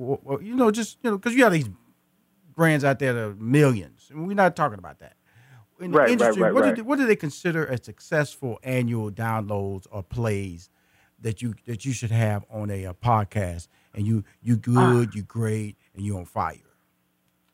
you 0.43 0.55
know, 0.55 0.71
just 0.71 0.97
you 1.03 1.11
know, 1.11 1.17
because 1.17 1.35
you 1.35 1.43
have 1.43 1.53
these 1.53 1.69
brands 2.55 2.83
out 2.83 2.97
there 2.99 3.13
that 3.13 3.21
are 3.21 3.35
millions, 3.35 4.07
and 4.09 4.27
we're 4.27 4.33
not 4.33 4.55
talking 4.55 4.79
about 4.79 4.99
that. 4.99 5.16
In 5.79 5.91
the 5.91 5.97
Right, 5.97 6.11
industry, 6.11 6.41
right, 6.41 6.53
what, 6.53 6.63
right. 6.63 6.75
Do, 6.75 6.83
what 6.83 6.97
do 6.97 7.05
they 7.05 7.15
consider 7.15 7.65
a 7.65 7.77
successful 7.81 8.59
annual 8.63 9.11
downloads 9.11 9.85
or 9.91 10.01
plays 10.03 10.69
that 11.21 11.41
you 11.41 11.53
that 11.65 11.85
you 11.85 11.93
should 11.93 12.11
have 12.11 12.45
on 12.49 12.69
a, 12.71 12.85
uh 12.87 12.93
podcast? 12.93 13.67
And 13.93 14.05
you 14.05 14.23
you 14.41 14.57
good, 14.57 15.13
you 15.15 15.23
great, 15.23 15.77
and 15.95 16.03
you 16.05 16.17
on 16.17 16.25
fire. 16.25 16.55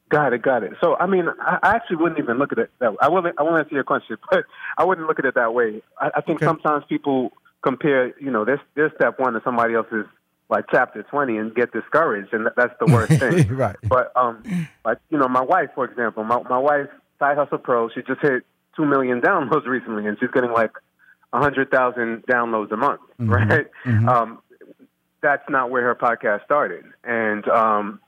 Got 0.10 0.34
it, 0.34 0.44
got 0.44 0.64
it. 0.64 0.74
So, 0.84 0.96
I 0.98 1.08
mean, 1.08 1.26
I 1.42 1.58
I 1.64 1.70
actually 1.76 1.96
wouldn't 1.98 2.20
even 2.20 2.38
look 2.38 2.52
at 2.52 2.60
it 2.60 2.70
that 2.80 2.92
way. 2.92 2.98
I 3.02 3.10
will, 3.10 3.24
I 3.38 3.42
won't 3.44 3.58
answer 3.58 3.74
your 3.74 3.84
question, 3.84 4.18
but 4.32 4.46
I 4.78 4.84
wouldn't 4.84 5.08
look 5.08 5.18
at 5.20 5.26
it 5.26 5.36
that 5.36 5.54
way. 5.54 5.82
I, 6.00 6.12
I 6.18 6.22
think 6.22 6.42
Okay. 6.42 6.46
sometimes 6.46 6.84
people 6.88 7.32
compare, 7.64 8.18
you 8.20 8.30
know, 8.30 8.46
their, 8.46 8.62
their 8.76 8.92
step 8.96 9.18
one 9.20 9.34
to 9.34 9.42
somebody 9.44 9.74
else's, 9.74 10.06
like, 10.50 10.66
chapter 10.72 11.02
20 11.04 11.38
and 11.38 11.56
get 11.56 11.72
discouraged, 11.72 12.34
and 12.34 12.46
that, 12.46 12.54
that's 12.56 12.74
the 12.80 12.86
worst 12.86 13.14
thing. 13.20 13.44
right. 13.50 13.78
But 13.90 14.12
um, 14.16 14.46
like 14.86 15.00
you 15.10 15.18
know, 15.18 15.28
my 15.28 15.42
wife, 15.42 15.70
for 15.74 15.86
example, 15.86 16.24
my 16.24 16.44
my 16.44 16.60
wife, 16.60 16.90
Side 17.20 17.38
Hustle 17.38 17.58
Pro, 17.58 17.90
she 17.90 18.02
just 18.02 18.22
hit 18.22 18.44
two 18.76 18.86
million 18.86 19.22
downloads 19.22 19.66
recently, 19.68 20.08
and 20.08 20.18
she's 20.20 20.32
getting 20.32 20.52
like 20.52 20.72
a 21.32 21.40
hundred 21.40 21.72
thousand 21.72 22.24
downloads 22.26 22.72
a 22.72 22.78
month, 22.78 23.02
Mhm, 23.20 23.30
right? 23.30 23.68
mhm. 23.86 24.08
Um, 24.08 24.40
that's 25.22 25.48
not 25.50 25.70
where 25.72 25.84
her 25.84 25.96
podcast 25.96 26.44
started, 26.46 26.84
and 27.04 27.48
um, 27.48 28.00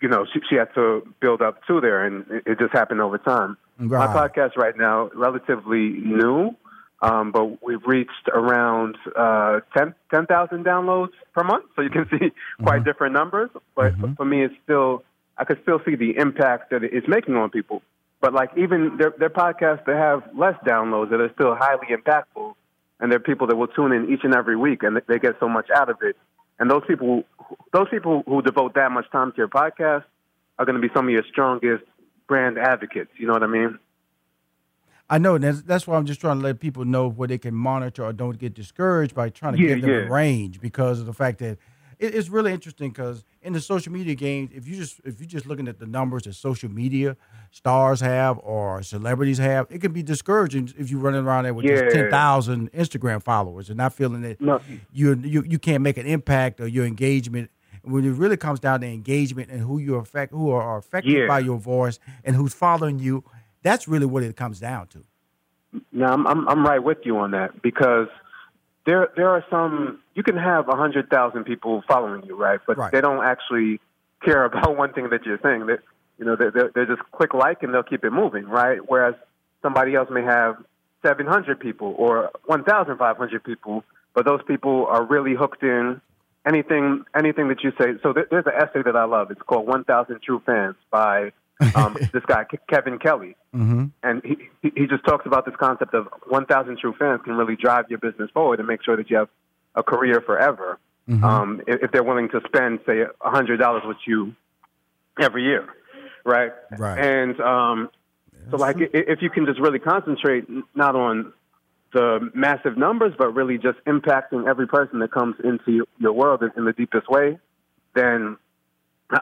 you 0.00 0.08
know, 0.08 0.24
she 0.32 0.40
she 0.48 0.56
had 0.56 0.72
to 0.74 1.02
build 1.20 1.42
up 1.42 1.64
to 1.66 1.80
there, 1.80 2.04
and 2.04 2.24
it, 2.30 2.42
it 2.46 2.58
just 2.58 2.72
happened 2.72 3.00
over 3.00 3.18
time. 3.18 3.56
Right. 3.78 4.06
My 4.06 4.14
podcast 4.28 4.56
right 4.56 4.76
now, 4.76 5.10
relatively 5.14 5.90
new. 5.90 6.54
Um, 7.02 7.32
but 7.32 7.62
we've 7.62 7.84
reached 7.84 8.28
around 8.32 8.96
uh, 9.14 9.60
10 9.76 9.94
10,000 10.10 10.64
downloads 10.64 11.10
per 11.34 11.44
month, 11.44 11.66
so 11.76 11.82
you 11.82 11.90
can 11.90 12.08
see 12.10 12.32
quite 12.62 12.80
Mhm. 12.80 12.84
different 12.86 13.12
numbers. 13.12 13.50
But 13.74 13.94
Mhm. 13.98 14.16
for 14.16 14.24
me, 14.24 14.42
it's 14.42 14.54
still 14.62 15.02
I 15.36 15.44
could 15.44 15.60
still 15.62 15.80
see 15.84 15.96
the 15.96 16.16
impact 16.16 16.70
that 16.70 16.82
it's 16.82 17.06
making 17.08 17.36
on 17.36 17.50
people. 17.50 17.82
But 18.24 18.32
like 18.32 18.52
even 18.56 18.96
their 18.96 19.12
their 19.18 19.28
podcasts 19.28 19.84
that 19.84 19.96
have 19.96 20.22
less 20.34 20.54
downloads 20.66 21.10
that 21.10 21.20
are 21.20 21.30
still 21.34 21.54
highly 21.54 21.88
impactful, 21.94 22.54
and 22.98 23.12
they're 23.12 23.18
people 23.18 23.46
that 23.48 23.56
will 23.56 23.66
tune 23.66 23.92
in 23.92 24.10
each 24.10 24.20
and 24.24 24.34
every 24.34 24.56
week, 24.56 24.82
and 24.82 24.98
they 25.06 25.18
get 25.18 25.34
so 25.40 25.46
much 25.46 25.68
out 25.76 25.90
of 25.90 25.98
it. 26.00 26.16
And 26.58 26.70
those 26.70 26.80
people, 26.88 27.24
those 27.74 27.86
people 27.90 28.22
who 28.26 28.40
devote 28.40 28.76
that 28.76 28.90
much 28.92 29.10
time 29.10 29.32
to 29.32 29.36
your 29.36 29.48
podcast, 29.48 30.04
are 30.58 30.64
going 30.64 30.80
to 30.80 30.80
be 30.80 30.88
some 30.96 31.06
of 31.06 31.12
your 31.12 31.22
strongest 31.30 31.84
brand 32.26 32.56
advocates. 32.56 33.10
You 33.18 33.26
know 33.26 33.34
what 33.34 33.42
I 33.42 33.46
mean? 33.46 33.78
I 35.10 35.18
know. 35.18 35.34
and 35.34 35.44
That's, 35.44 35.60
that's 35.60 35.86
why 35.86 35.98
I'm 35.98 36.06
just 36.06 36.22
trying 36.22 36.38
to 36.38 36.44
let 36.44 36.60
people 36.60 36.86
know 36.86 37.10
where 37.10 37.28
they 37.28 37.36
can 37.36 37.54
monitor 37.54 38.04
or 38.04 38.14
don't 38.14 38.38
get 38.38 38.54
discouraged 38.54 39.14
by 39.14 39.28
trying 39.28 39.56
to 39.56 39.60
Yeah, 39.60 39.74
give 39.74 39.82
them 39.82 40.06
a 40.06 40.10
range 40.10 40.62
because 40.62 40.98
of 40.98 41.04
the 41.04 41.12
fact 41.12 41.40
that 41.40 41.58
it, 41.98 42.14
it's 42.14 42.28
really 42.28 42.52
interesting 42.52 42.90
because 42.90 43.24
in 43.42 43.52
the 43.52 43.60
social 43.60 43.92
media 43.92 44.14
game, 44.14 44.50
if 44.54 44.66
you 44.66 44.76
just 44.76 45.00
if 45.04 45.20
you're 45.20 45.28
just 45.28 45.46
looking 45.46 45.68
at 45.68 45.78
the 45.78 45.86
numbers 45.86 46.22
that 46.24 46.34
social 46.34 46.70
media 46.70 47.16
stars 47.50 48.00
have 48.00 48.38
or 48.42 48.82
celebrities 48.82 49.38
have, 49.38 49.66
it 49.70 49.80
can 49.80 49.92
be 49.92 50.02
discouraging 50.02 50.72
if 50.78 50.90
you're 50.90 51.00
running 51.00 51.24
around 51.24 51.44
there 51.44 51.54
with 51.54 51.66
just 51.66 51.94
ten 51.94 52.10
thousand 52.10 52.72
Instagram 52.72 53.22
followers 53.22 53.68
and 53.68 53.76
not 53.78 53.92
feeling 53.92 54.22
that 54.22 54.40
No. 54.40 54.60
you 54.92 55.14
you 55.22 55.42
you 55.46 55.58
can't 55.58 55.82
make 55.82 55.96
an 55.96 56.06
impact 56.06 56.60
or 56.60 56.66
your 56.66 56.84
engagement. 56.86 57.50
When 57.82 58.04
it 58.06 58.12
really 58.12 58.38
comes 58.38 58.60
down 58.60 58.80
to 58.80 58.86
engagement 58.86 59.50
and 59.50 59.60
who 59.60 59.78
you 59.78 59.96
affect, 59.96 60.32
who 60.32 60.50
are 60.50 60.78
affected 60.78 61.12
Yeah. 61.12 61.26
by 61.26 61.40
your 61.40 61.58
voice 61.58 61.98
and 62.24 62.34
who's 62.34 62.54
following 62.54 62.98
you, 62.98 63.24
that's 63.62 63.86
really 63.86 64.06
what 64.06 64.22
it 64.22 64.36
comes 64.36 64.58
down 64.58 64.86
to. 64.88 65.04
No, 65.92 66.06
I'm, 66.06 66.26
I'm 66.26 66.48
I'm 66.48 66.64
right 66.64 66.82
with 66.82 66.98
you 67.04 67.18
on 67.18 67.32
that 67.32 67.60
because 67.60 68.08
there 68.86 69.08
there 69.16 69.30
are 69.30 69.44
some 69.50 70.00
you 70.14 70.22
can 70.22 70.36
have 70.36 70.68
a 70.68 70.76
hundred 70.76 71.08
thousand 71.10 71.44
people 71.44 71.82
following 71.88 72.24
you, 72.24 72.36
right? 72.36 72.60
But 72.66 72.76
Right. 72.76 72.92
they 72.92 73.00
don't 73.00 73.24
actually 73.24 73.80
care 74.24 74.44
about 74.44 74.76
one 74.82 74.92
thing 74.92 75.10
that 75.10 75.24
you're 75.24 75.40
saying. 75.42 75.66
That 75.66 75.80
you 76.18 76.24
know 76.24 76.36
they 76.36 76.50
they 76.74 76.86
just 76.86 77.02
click 77.12 77.34
like 77.34 77.62
and 77.62 77.72
they'll 77.72 77.82
keep 77.82 78.04
it 78.04 78.10
moving, 78.10 78.46
right? 78.46 78.78
Whereas 78.86 79.14
somebody 79.62 79.94
else 79.94 80.08
may 80.10 80.22
have 80.22 80.56
seven 81.04 81.26
hundred 81.26 81.60
people 81.60 81.94
or 81.96 82.30
one 82.46 82.64
thousand 82.64 82.98
five 82.98 83.16
hundred 83.16 83.44
people, 83.44 83.84
but 84.14 84.24
those 84.24 84.40
people 84.46 84.86
are 84.86 85.04
really 85.04 85.34
hooked 85.34 85.62
in. 85.62 86.00
Anything 86.46 87.04
anything 87.16 87.48
that 87.48 87.64
you 87.64 87.72
say. 87.80 87.94
So 88.02 88.12
there, 88.12 88.26
there's 88.30 88.44
an 88.44 88.52
essay 88.54 88.82
that 88.82 88.94
I 88.96 89.04
love. 89.04 89.30
It's 89.30 89.40
called 89.40 89.66
One 89.66 89.82
Thousand 89.84 90.20
True 90.20 90.42
Fans 90.44 90.74
by 90.90 91.32
um, 91.74 91.96
this 92.12 92.24
guy 92.26 92.44
Kevin 92.68 92.98
Kelly 92.98 93.36
Mm-hmm. 93.54 93.84
and 94.02 94.20
he 94.24 94.70
he 94.74 94.86
just 94.88 95.04
talks 95.04 95.26
about 95.26 95.46
this 95.46 95.54
concept 95.60 95.94
of 95.94 96.08
1,000 96.26 96.76
true 96.76 96.92
fans 96.98 97.20
can 97.22 97.34
really 97.34 97.54
drive 97.54 97.84
your 97.88 98.00
business 98.00 98.28
forward 98.32 98.58
and 98.58 98.66
make 98.66 98.82
sure 98.82 98.96
that 98.96 99.08
you 99.08 99.16
have 99.16 99.28
a 99.76 99.82
career 99.84 100.20
forever. 100.20 100.78
Mm-hmm. 101.08 101.24
Um, 101.24 101.60
if, 101.68 101.92
they're 101.92 102.02
willing 102.02 102.30
to 102.30 102.40
spend, 102.46 102.80
say, 102.84 103.04
hundred 103.20 103.58
dollars 103.58 103.82
with 103.86 103.98
you 104.06 104.34
every 105.20 105.44
year, 105.44 105.68
right? 106.24 106.50
Right. 106.76 106.98
And 106.98 107.40
um, 107.40 107.90
so, 108.50 108.56
like, 108.56 108.76
if 108.78 109.22
you 109.22 109.30
can 109.30 109.46
just 109.46 109.60
really 109.60 109.78
concentrate 109.78 110.46
not 110.74 110.96
on 110.96 111.32
the 111.92 112.30
massive 112.34 112.76
numbers, 112.76 113.12
but 113.16 113.34
really 113.34 113.58
just 113.58 113.78
impacting 113.86 114.48
every 114.48 114.66
person 114.66 114.98
that 115.00 115.12
comes 115.12 115.36
into 115.44 115.86
your- 115.98 116.12
world 116.12 116.42
in, 116.56 116.64
the 116.64 116.72
deepest 116.72 117.08
way, 117.08 117.38
then 117.94 118.36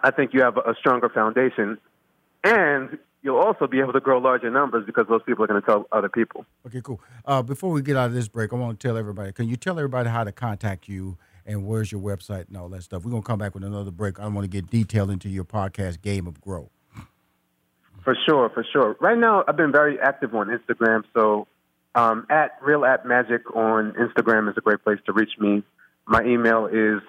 I 0.02 0.10
think 0.10 0.32
you 0.32 0.40
have 0.42 0.56
a 0.56 0.74
stronger 0.78 1.08
foundation, 1.08 1.78
and 2.44 2.99
you'll 3.22 3.38
also 3.38 3.66
be 3.66 3.80
able 3.80 3.92
to 3.92 4.00
grow 4.00 4.18
larger 4.18 4.50
numbers 4.50 4.84
because 4.84 5.06
those 5.08 5.22
people 5.25 5.44
are 5.44 5.46
going 5.46 5.61
to 5.61 5.66
tell 5.66 5.87
other 5.92 6.08
people. 6.08 6.44
Okay, 6.66 6.80
cool. 6.82 7.00
Uh, 7.25 7.42
before 7.42 7.70
we 7.70 7.82
get 7.82 7.96
out 7.96 8.06
of 8.06 8.14
this 8.14 8.28
break, 8.28 8.52
I 8.52 8.56
want 8.56 8.78
to 8.78 8.87
tell 8.87 8.96
everybody. 8.96 9.32
Can 9.32 9.49
you 9.49 9.56
tell 9.56 9.78
everybody 9.78 10.08
how 10.08 10.25
to 10.25 10.32
contact 10.32 10.88
you 10.88 11.16
and 11.46 11.66
where's 11.66 11.90
your 11.90 12.00
website 12.00 12.49
and 12.49 12.56
all 12.56 12.68
that 12.70 12.82
stuff? 12.82 13.04
We're 13.04 13.12
gonna 13.12 13.22
come 13.22 13.38
back 13.38 13.54
with 13.54 13.64
another 13.64 13.90
break. 13.90 14.20
I 14.20 14.26
want 14.26 14.44
to 14.44 14.49
get 14.49 14.70
detailed 14.70 15.11
into 15.11 15.28
your 15.28 15.44
podcast, 15.44 16.02
Game 16.02 16.26
of 16.26 16.40
Grow. 16.40 16.70
For 18.04 18.16
sure, 18.28 18.50
for 18.50 18.64
sure. 18.72 18.96
Right 19.00 19.16
now, 19.16 19.44
I've 19.46 19.56
been 19.56 19.70
very 19.70 20.00
active 20.00 20.34
on 20.34 20.49
Instagram. 20.49 21.04
So, 21.14 21.46
um, 21.94 22.26
at 22.30 22.58
Real 22.61 22.84
App 22.84 23.06
Magic 23.06 23.54
on 23.54 23.92
Instagram 23.92 24.50
is 24.50 24.56
a 24.56 24.61
great 24.61 24.82
place 24.82 24.99
to 25.06 25.12
reach 25.12 25.38
me. 25.38 25.62
My 26.06 26.22
email 26.22 26.66
is 26.66 27.00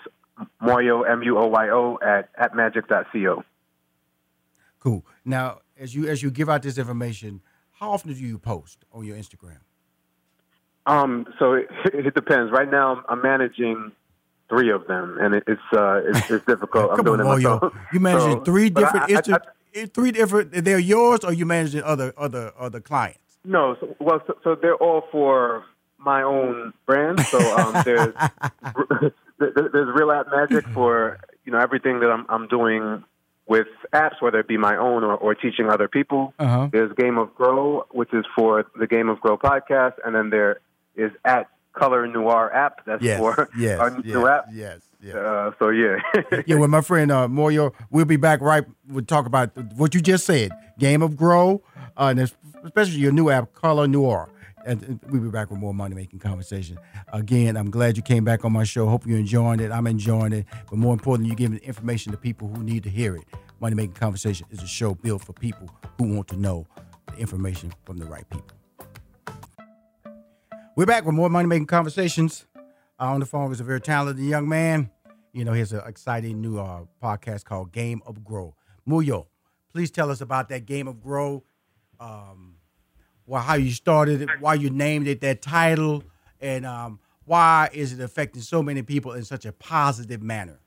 moyo 0.62 1.10
m 1.10 1.24
u 1.24 1.38
o 1.38 1.48
y 1.48 1.70
o 1.70 1.98
at 2.02 2.30
appmagic.co. 2.38 3.44
Cool. 4.84 5.06
Now, 5.24 5.60
as 5.80 5.96
you 5.96 6.08
as 6.10 6.22
you 6.22 6.30
give 6.30 6.50
out 6.50 6.62
this 6.62 6.78
information, 6.78 7.42
how 7.72 7.92
often 7.92 8.12
do 8.14 8.20
you 8.20 8.38
post 8.38 8.84
on 8.92 9.06
your 9.06 9.16
Instagram? 9.16 9.60
Um, 10.86 11.26
so 11.40 11.54
it, 11.54 11.68
it 11.94 12.14
depends. 12.14 12.52
Right 12.52 12.70
now, 12.70 13.02
I'm 13.08 13.22
managing 13.22 13.94
three 14.50 14.70
of 14.70 14.86
them, 14.88 15.18
and 15.22 15.36
it, 15.36 15.44
it's 15.48 15.62
uh, 15.72 16.02
it's, 16.06 16.30
it's 16.36 16.46
difficult. 16.46 16.92
I'm 16.92 16.98
Come 16.98 17.06
doing 17.06 17.22
on, 17.22 17.28
it 17.28 17.44
myself. 17.44 17.74
You 17.94 18.02
managing 18.02 18.40
So- 18.40 18.44
three 18.44 18.70
different 18.70 19.10
I- 19.10 19.16
I- 19.16 19.22
Insta- 19.22 19.42
eh, 19.74 19.86
three 19.94 20.12
different. 20.12 20.52
They're 20.66 20.80
yours, 20.80 21.22
or 21.24 21.32
you 21.32 21.46
managing 21.46 21.84
other 21.84 22.14
other 22.18 22.52
other 22.60 22.82
clients? 22.82 23.20
No, 23.46 23.78
so, 23.80 23.96
well, 24.02 24.22
so, 24.28 24.38
so 24.44 24.56
they're 24.56 24.76
all 24.76 25.04
for 25.14 25.64
my 25.98 26.24
own 26.24 26.74
brand. 26.86 27.22
So 27.28 27.40
um, 27.58 27.82
there's 27.86 28.14
there's 29.40 29.90
Real 29.98 30.12
App 30.12 30.28
Magic 30.30 30.68
for 30.74 31.20
you 31.46 31.54
know 31.54 31.60
everything 31.60 32.02
that 32.02 32.10
I'm 32.12 32.26
I'm 32.28 32.48
doing 32.50 33.04
with 33.48 33.68
apps, 33.94 34.22
whether 34.22 34.40
it 34.40 34.48
be 34.48 34.58
my 34.58 34.76
own 34.78 35.04
or, 35.04 35.16
or 35.16 35.36
teaching 35.36 35.70
other 35.70 35.88
people. 35.88 36.34
Uh-huh. 36.40 36.70
There's 36.72 36.92
Game 36.94 37.18
of 37.18 37.34
Grow, 37.36 37.86
which 37.92 38.14
is 38.14 38.26
for 38.36 38.66
the 38.80 38.88
Game 38.88 39.10
of 39.10 39.20
Grow 39.20 39.38
podcast, 39.38 39.94
and 40.06 40.16
then 40.16 40.30
there 40.30 40.60
is 40.96 41.12
at 41.26 41.48
Color 41.74 42.08
Noir 42.08 42.54
app. 42.54 42.86
That's 42.86 43.04
Yes. 43.04 43.20
for 43.20 43.50
yes. 43.58 43.80
our 43.80 43.90
yes, 43.90 44.06
new 44.06 44.28
app. 44.28 44.46
Yes. 44.54 44.80
Yes. 45.02 45.16
Uh, 45.16 45.52
so 45.60 45.68
yeah, 45.70 45.98
yeah, 46.46 46.56
with 46.56 46.70
my 46.70 46.80
friend 46.80 47.12
uh, 47.12 47.28
Moyo, 47.28 47.74
we'll 47.92 48.06
be 48.06 48.16
back 48.16 48.40
right. 48.40 48.64
We'll 48.88 49.04
talk 49.04 49.26
about 49.26 49.50
what 49.76 49.94
you 49.94 50.00
just 50.00 50.26
said, 50.26 50.52
Game 50.80 51.02
of 51.02 51.18
Grow, 51.18 51.62
uh, 51.98 52.14
and 52.16 52.32
especially 52.64 53.00
your 53.00 53.12
new 53.12 53.30
app, 53.30 53.54
Color 53.54 53.88
Noir. 53.90 54.30
And 54.66 55.00
we'll 55.10 55.22
be 55.22 55.30
back 55.30 55.50
with 55.50 55.60
more 55.60 55.74
money 55.74 55.96
making 55.96 56.20
conversation. 56.20 56.78
Again, 57.12 57.58
I'm 57.58 57.70
glad 57.70 57.98
you 57.98 58.04
came 58.04 58.24
back 58.24 58.46
on 58.46 58.54
my 58.54 58.64
show. 58.64 58.88
Hope 58.88 59.06
you're 59.06 59.20
enjoying 59.20 59.60
it. 59.60 59.72
I'm 59.72 59.88
enjoying 59.88 60.34
it. 60.34 60.46
But 60.70 60.78
more 60.78 60.94
importantly, 60.94 61.30
you're 61.30 61.36
giving 61.36 61.58
information 61.60 62.12
to 62.14 62.18
people 62.18 62.48
who 62.48 62.64
need 62.64 62.84
to 62.84 62.90
hear 62.90 63.16
it. 63.16 63.24
Money 63.60 63.76
making 63.76 63.94
conversation 63.94 64.48
is 64.52 64.62
a 64.62 64.68
show 64.68 64.96
built 64.96 65.24
for 65.24 65.34
people 65.34 65.70
who 65.98 66.16
want 66.16 66.28
to 66.30 66.38
know 66.38 66.66
the 67.08 67.18
information 67.18 67.74
from 67.84 67.98
the 67.98 68.06
right 68.06 68.30
people. 68.30 68.48
We're 70.76 70.86
back 70.86 71.06
with 71.06 71.14
more 71.14 71.30
money 71.30 71.48
making 71.48 71.68
conversations. 71.68 72.46
Uh, 73.00 73.06
on 73.06 73.20
the 73.20 73.26
phone 73.26 73.52
is 73.52 73.60
a 73.60 73.64
very 73.64 73.82
talented 73.82 74.24
young 74.24 74.48
man. 74.48 74.90
You 75.34 75.46
know, 75.46 75.54
he 75.54 75.60
has 75.60 75.74
an 75.74 75.82
exciting 75.86 76.42
new 76.42 76.58
uh, 76.60 76.86
podcast 77.02 77.44
called 77.44 77.72
Game 77.72 78.02
of 78.06 78.24
Grow. 78.24 78.56
Muyo, 78.88 79.28
please 79.72 79.92
tell 79.92 80.10
us 80.10 80.22
about 80.22 80.50
that 80.50 80.66
Game 80.66 80.88
of 80.88 81.02
Grow. 81.02 81.44
Um, 82.00 82.56
well, 83.26 83.42
how 83.42 83.56
you 83.56 83.72
started 83.72 84.22
it, 84.24 84.30
why 84.40 84.54
you 84.56 84.70
named 84.70 85.08
it 85.08 85.22
that 85.22 85.42
title, 85.42 86.04
and 86.42 86.66
um, 86.66 87.00
why 87.26 87.70
is 87.74 87.94
it 87.94 88.00
affecting 88.02 88.42
so 88.42 88.62
many 88.64 88.82
people 88.82 89.14
in 89.14 89.24
such 89.24 89.46
a 89.46 89.52
positive 89.52 90.22
manner? 90.22 90.60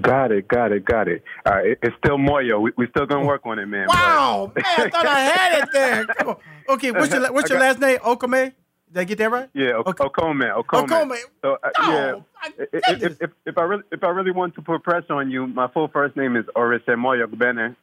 got 0.00 0.32
it, 0.32 0.48
got 0.48 0.72
it, 0.72 0.84
got 0.86 1.06
it. 1.06 1.22
All 1.44 1.52
right, 1.54 1.76
it's 1.82 1.94
still 2.02 2.16
Moyo. 2.16 2.60
We 2.62 2.72
we 2.78 2.86
still 2.88 3.04
gonna 3.06 3.26
work 3.26 3.42
on 3.44 3.58
it, 3.58 3.66
man. 3.66 3.86
but- 3.88 3.96
Wow, 3.96 4.52
man, 4.54 4.64
I 4.66 4.88
thought 4.90 5.06
I 5.06 5.20
had 5.20 5.62
it 5.62 5.68
there. 5.72 6.04
Come 6.06 6.28
on. 6.30 6.36
Okay, 6.70 6.90
what's 6.92 7.12
your 7.12 7.30
what's 7.34 7.50
your 7.50 7.58
I 7.58 7.62
last 7.68 7.78
name? 7.78 7.98
Okome. 7.98 8.52
Did 8.90 9.00
I 9.00 9.04
get 9.04 9.18
that 9.18 9.30
right? 9.30 9.48
Yeah, 9.54 9.72
o- 9.76 9.84
Okay. 9.86 10.04
Okome, 10.04 10.54
Okome. 10.64 10.86
Okome. 10.88 11.18
So 11.42 11.56
uh, 11.62 11.70
Oh, 11.78 12.24
yeah, 12.44 12.54
if, 12.72 13.02
if, 13.02 13.20
if, 13.22 13.30
if 13.46 13.58
I 13.58 13.62
really 13.62 13.82
if 13.90 14.02
I 14.04 14.08
really 14.08 14.30
want 14.32 14.54
to 14.56 14.62
put 14.62 14.82
pressure 14.82 15.14
on 15.14 15.30
you, 15.30 15.46
my 15.46 15.68
full 15.68 15.88
first 15.88 16.14
name 16.16 16.36
is 16.36 16.44
Orise 16.56 16.84
Moyogbene. 16.86 17.76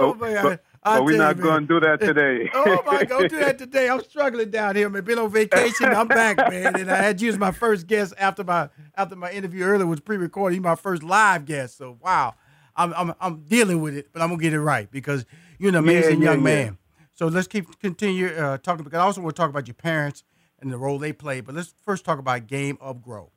Oh, 0.00 0.14
but 0.14 0.20
man, 0.32 0.42
but, 0.44 0.60
but 0.82 1.04
we're 1.04 1.18
not 1.18 1.38
going 1.38 1.66
to 1.66 1.66
do 1.66 1.80
that 1.80 2.00
today. 2.00 2.50
oh 2.54 2.82
my 2.86 3.04
God, 3.04 3.08
don't 3.08 3.30
do 3.30 3.38
that 3.40 3.58
today. 3.58 3.88
I'm 3.88 4.02
struggling 4.02 4.50
down 4.50 4.76
here, 4.76 4.88
man. 4.88 5.04
Been 5.04 5.18
on 5.18 5.30
vacation. 5.30 5.86
I'm 5.86 6.08
back, 6.08 6.36
man. 6.50 6.76
And 6.76 6.90
I 6.90 6.96
had 6.96 7.20
you 7.20 7.28
as 7.28 7.38
my 7.38 7.52
first 7.52 7.86
guest 7.86 8.14
after 8.18 8.44
my 8.44 8.68
after 8.96 9.16
my 9.16 9.30
interview 9.30 9.64
earlier 9.64 9.86
was 9.86 10.00
pre-recorded. 10.00 10.56
You 10.56 10.62
my 10.62 10.74
first 10.74 11.02
live 11.02 11.44
guest. 11.44 11.78
So 11.78 11.98
wow. 12.02 12.34
I'm 12.78 12.94
I'm 12.94 13.14
I'm 13.20 13.40
dealing 13.42 13.82
with 13.82 13.96
it, 13.96 14.12
but 14.12 14.22
I'm 14.22 14.28
gonna 14.28 14.40
get 14.40 14.52
it 14.52 14.60
right 14.60 14.90
because 14.90 15.26
you're 15.58 15.70
an 15.70 15.74
amazing 15.74 16.22
yeah, 16.22 16.30
young 16.30 16.38
yeah. 16.38 16.44
man. 16.44 16.78
So 17.12 17.26
let's 17.26 17.48
keep 17.48 17.78
continue 17.80 18.28
uh, 18.28 18.58
talking 18.58 18.84
because 18.84 18.98
I 18.98 19.02
also 19.02 19.20
want 19.20 19.34
to 19.34 19.42
talk 19.42 19.50
about 19.50 19.66
your 19.66 19.74
parents 19.74 20.22
and 20.60 20.72
the 20.72 20.78
role 20.78 20.98
they 20.98 21.12
play. 21.12 21.40
But 21.40 21.56
let's 21.56 21.74
first 21.84 22.04
talk 22.04 22.20
about 22.20 22.46
Game 22.46 22.78
of 22.80 23.02
Grow. 23.02 23.32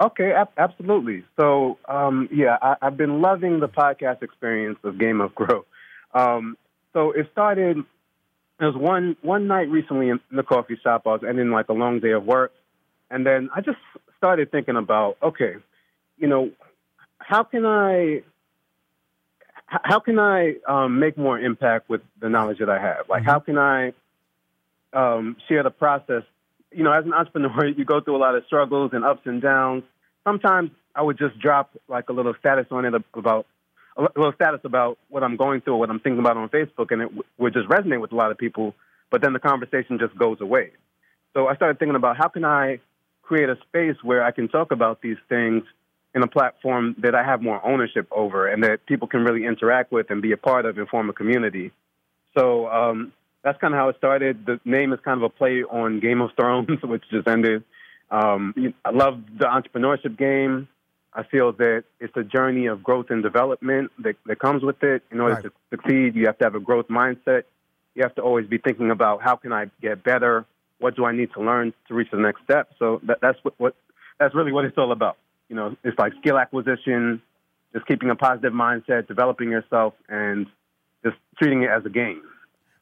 Okay, 0.00 0.32
ab- 0.32 0.52
absolutely. 0.56 1.24
So, 1.38 1.78
um, 1.88 2.28
yeah, 2.32 2.56
I, 2.60 2.76
I've 2.82 2.96
been 2.96 3.20
loving 3.20 3.60
the 3.60 3.68
podcast 3.68 4.22
experience 4.22 4.78
of 4.84 4.98
Game 4.98 5.20
of 5.20 5.34
Grow. 5.34 5.64
Um, 6.14 6.56
so 6.92 7.12
it 7.12 7.28
started. 7.32 7.78
There 8.58 8.68
was 8.68 8.76
one 8.76 9.16
one 9.22 9.46
night 9.46 9.68
recently 9.68 10.08
in 10.10 10.20
the 10.30 10.42
coffee 10.42 10.78
shop. 10.82 11.02
I 11.06 11.10
was 11.10 11.22
ending 11.26 11.50
like 11.50 11.68
a 11.68 11.72
long 11.72 12.00
day 12.00 12.12
of 12.12 12.24
work, 12.24 12.52
and 13.10 13.26
then 13.26 13.50
I 13.54 13.60
just 13.60 13.78
started 14.18 14.50
thinking 14.50 14.76
about, 14.76 15.16
okay, 15.22 15.54
you 16.18 16.28
know, 16.28 16.50
how 17.18 17.42
can 17.42 17.66
I 17.66 18.22
how 19.66 20.00
can 20.00 20.18
I 20.18 20.56
um, 20.68 21.00
make 21.00 21.16
more 21.16 21.40
impact 21.40 21.88
with 21.88 22.02
the 22.20 22.28
knowledge 22.28 22.58
that 22.58 22.68
I 22.68 22.78
have? 22.80 23.08
Like, 23.08 23.24
how 23.24 23.40
can 23.40 23.58
I 23.58 23.94
um, 24.92 25.36
share 25.48 25.62
the 25.62 25.70
process. 25.70 26.22
You 26.70 26.84
know, 26.84 26.92
as 26.92 27.04
an 27.04 27.12
entrepreneur, 27.12 27.66
you 27.76 27.84
go 27.84 28.00
through 28.00 28.16
a 28.16 28.18
lot 28.18 28.34
of 28.34 28.44
struggles 28.46 28.90
and 28.92 29.04
ups 29.04 29.22
and 29.24 29.40
downs. 29.40 29.84
Sometimes 30.24 30.70
I 30.94 31.02
would 31.02 31.18
just 31.18 31.38
drop 31.38 31.70
like 31.88 32.08
a 32.08 32.12
little 32.12 32.34
status 32.38 32.66
on 32.70 32.84
it 32.84 32.94
about 33.14 33.46
a 33.96 34.02
little 34.16 34.32
status 34.34 34.60
about 34.64 34.98
what 35.08 35.22
I'm 35.22 35.36
going 35.36 35.60
through 35.60 35.74
or 35.74 35.78
what 35.80 35.90
I'm 35.90 36.00
thinking 36.00 36.20
about 36.20 36.36
on 36.36 36.48
Facebook, 36.48 36.90
and 36.90 37.02
it 37.02 37.08
would 37.38 37.52
just 37.52 37.68
resonate 37.68 38.00
with 38.00 38.12
a 38.12 38.16
lot 38.16 38.30
of 38.30 38.38
people. 38.38 38.74
But 39.10 39.22
then 39.22 39.32
the 39.32 39.38
conversation 39.38 39.98
just 39.98 40.16
goes 40.16 40.40
away. 40.40 40.70
So 41.34 41.46
I 41.46 41.56
started 41.56 41.78
thinking 41.78 41.96
about 41.96 42.16
how 42.16 42.28
can 42.28 42.44
I 42.44 42.80
create 43.22 43.48
a 43.48 43.56
space 43.68 43.96
where 44.02 44.24
I 44.24 44.30
can 44.30 44.48
talk 44.48 44.72
about 44.72 45.00
these 45.02 45.16
things 45.28 45.64
in 46.14 46.22
a 46.22 46.26
platform 46.26 46.94
that 46.98 47.14
I 47.14 47.22
have 47.24 47.40
more 47.42 47.64
ownership 47.64 48.06
over 48.10 48.46
and 48.46 48.62
that 48.64 48.84
people 48.86 49.08
can 49.08 49.24
really 49.24 49.46
interact 49.46 49.92
with 49.92 50.10
and 50.10 50.20
be 50.20 50.32
a 50.32 50.36
part 50.36 50.66
of 50.66 50.76
and 50.76 50.88
form 50.88 51.08
a 51.08 51.12
community. 51.12 51.72
So 52.36 52.68
um, 52.68 53.12
that's 53.42 53.58
kind 53.60 53.72
of 53.72 53.78
how 53.78 53.88
it 53.88 53.96
started. 53.96 54.44
The 54.44 54.60
name 54.64 54.92
is 54.92 55.00
kind 55.04 55.18
of 55.18 55.24
a 55.24 55.30
play 55.30 55.62
on 55.62 56.00
Game 56.00 56.20
of 56.20 56.30
Thrones, 56.36 56.68
which 56.82 57.02
just 57.10 57.26
ended. 57.26 57.64
Um, 58.10 58.74
I 58.84 58.90
love 58.90 59.22
the 59.38 59.46
entrepreneurship 59.46 60.18
game. 60.18 60.68
I 61.14 61.22
feel 61.24 61.52
that 61.52 61.84
it's 62.00 62.16
a 62.16 62.22
journey 62.22 62.66
of 62.66 62.82
growth 62.82 63.06
and 63.10 63.22
development 63.22 63.90
that, 63.98 64.16
that 64.26 64.38
comes 64.38 64.62
with 64.62 64.82
it. 64.82 65.02
In 65.10 65.20
order 65.20 65.34
right. 65.34 65.44
to 65.44 65.52
succeed, 65.70 66.14
you 66.14 66.26
have 66.26 66.38
to 66.38 66.44
have 66.44 66.54
a 66.54 66.60
growth 66.60 66.88
mindset. 66.88 67.44
You 67.94 68.02
have 68.02 68.14
to 68.14 68.22
always 68.22 68.46
be 68.46 68.58
thinking 68.58 68.90
about 68.90 69.22
how 69.22 69.36
can 69.36 69.52
I 69.52 69.66
get 69.80 70.02
better? 70.02 70.46
What 70.78 70.96
do 70.96 71.04
I 71.04 71.12
need 71.12 71.30
to 71.34 71.42
learn 71.42 71.74
to 71.88 71.94
reach 71.94 72.10
the 72.10 72.18
next 72.18 72.42
step? 72.44 72.70
So 72.78 73.00
that, 73.04 73.18
that's 73.20 73.38
what, 73.42 73.54
what 73.58 73.74
that's 74.18 74.34
really 74.34 74.52
what 74.52 74.64
it's 74.64 74.78
all 74.78 74.92
about. 74.92 75.18
You 75.48 75.56
know, 75.56 75.76
it's 75.84 75.98
like 75.98 76.14
skill 76.20 76.38
acquisition, 76.38 77.20
just 77.74 77.86
keeping 77.86 78.08
a 78.08 78.16
positive 78.16 78.52
mindset, 78.54 79.06
developing 79.06 79.50
yourself, 79.50 79.94
and 80.08 80.46
just 81.04 81.16
treating 81.38 81.62
it 81.62 81.70
as 81.70 81.84
a 81.84 81.90
game. 81.90 82.22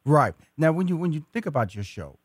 Right 0.05 0.35
now, 0.57 0.73
when 0.73 0.87
you 0.87 0.97
when 0.97 1.13
you 1.13 1.25
think 1.33 1.47
about 1.47 1.75
your 1.75 1.85
show, 1.85 2.17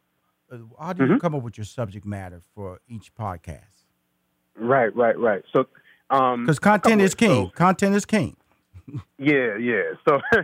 uh, 0.51 0.57
how 0.79 0.93
do 0.93 1.03
mm-hmm. 1.03 1.13
you 1.13 1.19
come 1.19 1.33
up 1.33 1.41
with 1.41 1.57
your 1.57 1.65
subject 1.65 2.05
matter 2.05 2.41
for 2.53 2.79
each 2.87 3.13
podcast? 3.15 3.85
Right, 4.55 4.95
right, 4.95 5.17
right. 5.19 5.43
So, 5.51 5.67
because 6.09 6.57
um, 6.57 6.61
content 6.61 7.01
is 7.01 7.15
king. 7.15 7.45
So, 7.45 7.51
content 7.55 7.95
is 7.95 8.05
king. 8.05 8.35
yeah, 9.17 9.57
yeah. 9.57 9.93
So, 10.07 10.21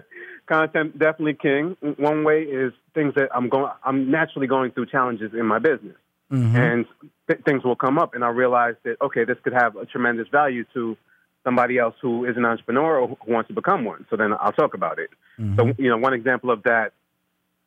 content 0.47 0.97
definitely 0.97 1.35
king. 1.35 1.77
One 1.97 2.23
way 2.23 2.43
is 2.43 2.73
things 2.93 3.13
that 3.15 3.29
I'm 3.33 3.49
going. 3.49 3.71
I'm 3.83 4.09
naturally 4.09 4.47
going 4.47 4.71
through 4.71 4.87
challenges 4.87 5.33
in 5.33 5.45
my 5.45 5.59
business. 5.59 5.95
Mm-hmm. 6.31 6.55
And 6.55 6.85
th- 7.27 7.41
things 7.43 7.63
will 7.63 7.75
come 7.75 7.99
up, 7.99 8.15
and 8.15 8.23
I 8.23 8.29
realize 8.29 8.75
that 8.83 8.97
okay, 9.01 9.25
this 9.25 9.37
could 9.43 9.53
have 9.53 9.75
a 9.75 9.85
tremendous 9.85 10.27
value 10.29 10.65
to 10.73 10.97
somebody 11.43 11.77
else 11.77 11.95
who 12.01 12.25
is 12.25 12.37
an 12.37 12.45
entrepreneur 12.45 12.99
or 12.99 13.07
who 13.07 13.17
wants 13.31 13.47
to 13.47 13.53
become 13.53 13.83
one. 13.83 14.05
So 14.09 14.15
then 14.15 14.33
I'll 14.39 14.51
talk 14.51 14.73
about 14.73 14.99
it. 14.99 15.09
Mm-hmm. 15.39 15.55
So 15.55 15.73
you 15.77 15.89
know, 15.89 15.97
one 15.97 16.13
example 16.13 16.51
of 16.51 16.63
that 16.63 16.93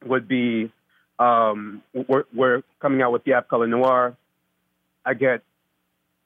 would 0.05 0.29
be 0.29 0.71
um, 1.19 1.83
we're, 1.93 2.25
we're, 2.35 2.63
coming 2.81 3.03
out 3.03 3.13
with 3.13 3.25
the 3.25 3.35
app 3.35 3.49
Color 3.49 3.67
Noir. 3.67 4.17
I 5.07 5.15
get 5.15 5.43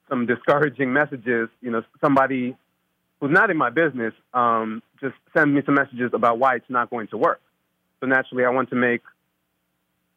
some 0.09 0.25
discouraging 0.25 0.91
messages. 0.91 1.49
You 1.61 1.71
know, 1.71 1.83
somebody 2.01 2.55
who's 3.19 3.31
not 3.31 3.49
in 3.49 3.57
my 3.57 3.69
business 3.69 4.13
um, 4.33 4.81
just 4.99 5.15
send 5.35 5.53
me 5.53 5.61
some 5.65 5.75
messages 5.75 6.11
about 6.13 6.39
why 6.39 6.55
it's 6.55 6.69
not 6.69 6.89
going 6.89 7.07
to 7.07 7.17
work. 7.17 7.41
So 7.99 8.07
naturally, 8.07 8.45
I 8.45 8.49
want 8.49 8.69
to 8.69 8.75
make 8.75 9.01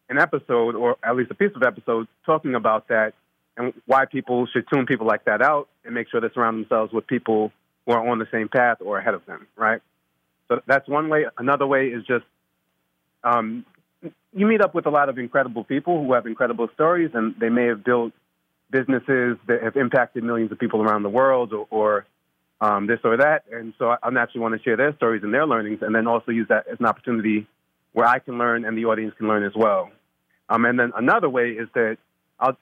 an 0.09 0.19
episode, 0.19 0.75
or 0.75 0.97
at 1.03 1.17
least 1.17 1.31
a 1.31 1.35
piece 1.35 1.53
of 1.55 1.63
episode, 1.63 2.07
talking 2.25 2.55
about 2.55 2.89
that 2.89 3.15
and 3.57 3.73
why 3.87 4.07
people 4.07 4.47
should 4.47 4.65
tune 4.73 4.87
people 4.87 5.07
like 5.07 5.25
that 5.25 5.43
out 5.43 5.69
and 5.85 5.95
make 5.95 6.09
sure 6.09 6.21
they 6.21 6.29
surround 6.33 6.59
themselves 6.59 6.93
with 6.93 7.07
people 7.07 7.53
who 7.87 7.93
are 7.93 8.09
on 8.09 8.19
the 8.19 8.29
same 8.33 8.49
path 8.49 8.79
or 8.81 8.99
ahead 8.99 9.15
of 9.15 9.25
them, 9.27 9.47
right? 9.57 9.81
So 10.49 10.61
that's 10.67 10.89
one 10.89 11.09
way. 11.09 11.27
Another 11.39 11.67
way 11.67 11.89
is 11.89 12.05
just 12.05 12.25
um, 13.25 13.65
you 14.33 14.47
meet 14.47 14.61
up 14.61 14.75
with 14.75 14.87
a 14.87 14.91
lot 14.91 15.09
of 15.09 15.19
incredible 15.19 15.65
people 15.65 16.03
who 16.03 16.13
have 16.13 16.27
incredible 16.27 16.69
stories, 16.75 17.11
and 17.15 17.35
they 17.39 17.49
may 17.49 17.67
have 17.67 17.85
built 17.85 18.13
businesses 18.73 19.37
that 19.47 19.63
have 19.63 19.77
impacted 19.77 20.25
millions 20.25 20.51
of 20.51 20.59
people 20.59 20.83
around 20.83 21.05
the 21.05 21.09
world 21.09 21.53
or, 21.53 21.67
or 21.71 22.07
um, 22.61 22.87
this 22.87 22.99
or 23.05 23.17
that. 23.19 23.45
And 23.53 23.75
so 23.79 23.95
I 24.03 24.11
naturally 24.11 24.41
want 24.41 24.57
to 24.57 24.63
share 24.63 24.77
their 24.77 24.95
stories 24.97 25.23
and 25.23 25.33
their 25.33 25.47
learnings, 25.47 25.81
and 25.83 25.95
then 25.95 26.09
also 26.09 26.33
use 26.33 26.49
that 26.49 26.67
as 26.67 26.81
an 26.81 26.87
opportunity 26.87 27.47
where 27.93 28.07
I 28.07 28.19
can 28.19 28.39
learn 28.39 28.65
and 28.65 28.77
the 28.77 28.87
audience 28.87 29.15
can 29.17 29.29
learn 29.29 29.45
as 29.45 29.53
well. 29.55 29.91
Um, 30.49 30.65
and 30.65 30.79
then 30.79 30.93
another 30.97 31.29
way 31.29 31.51
is 31.51 31.69
that 31.75 31.99
I'll, 32.41 32.57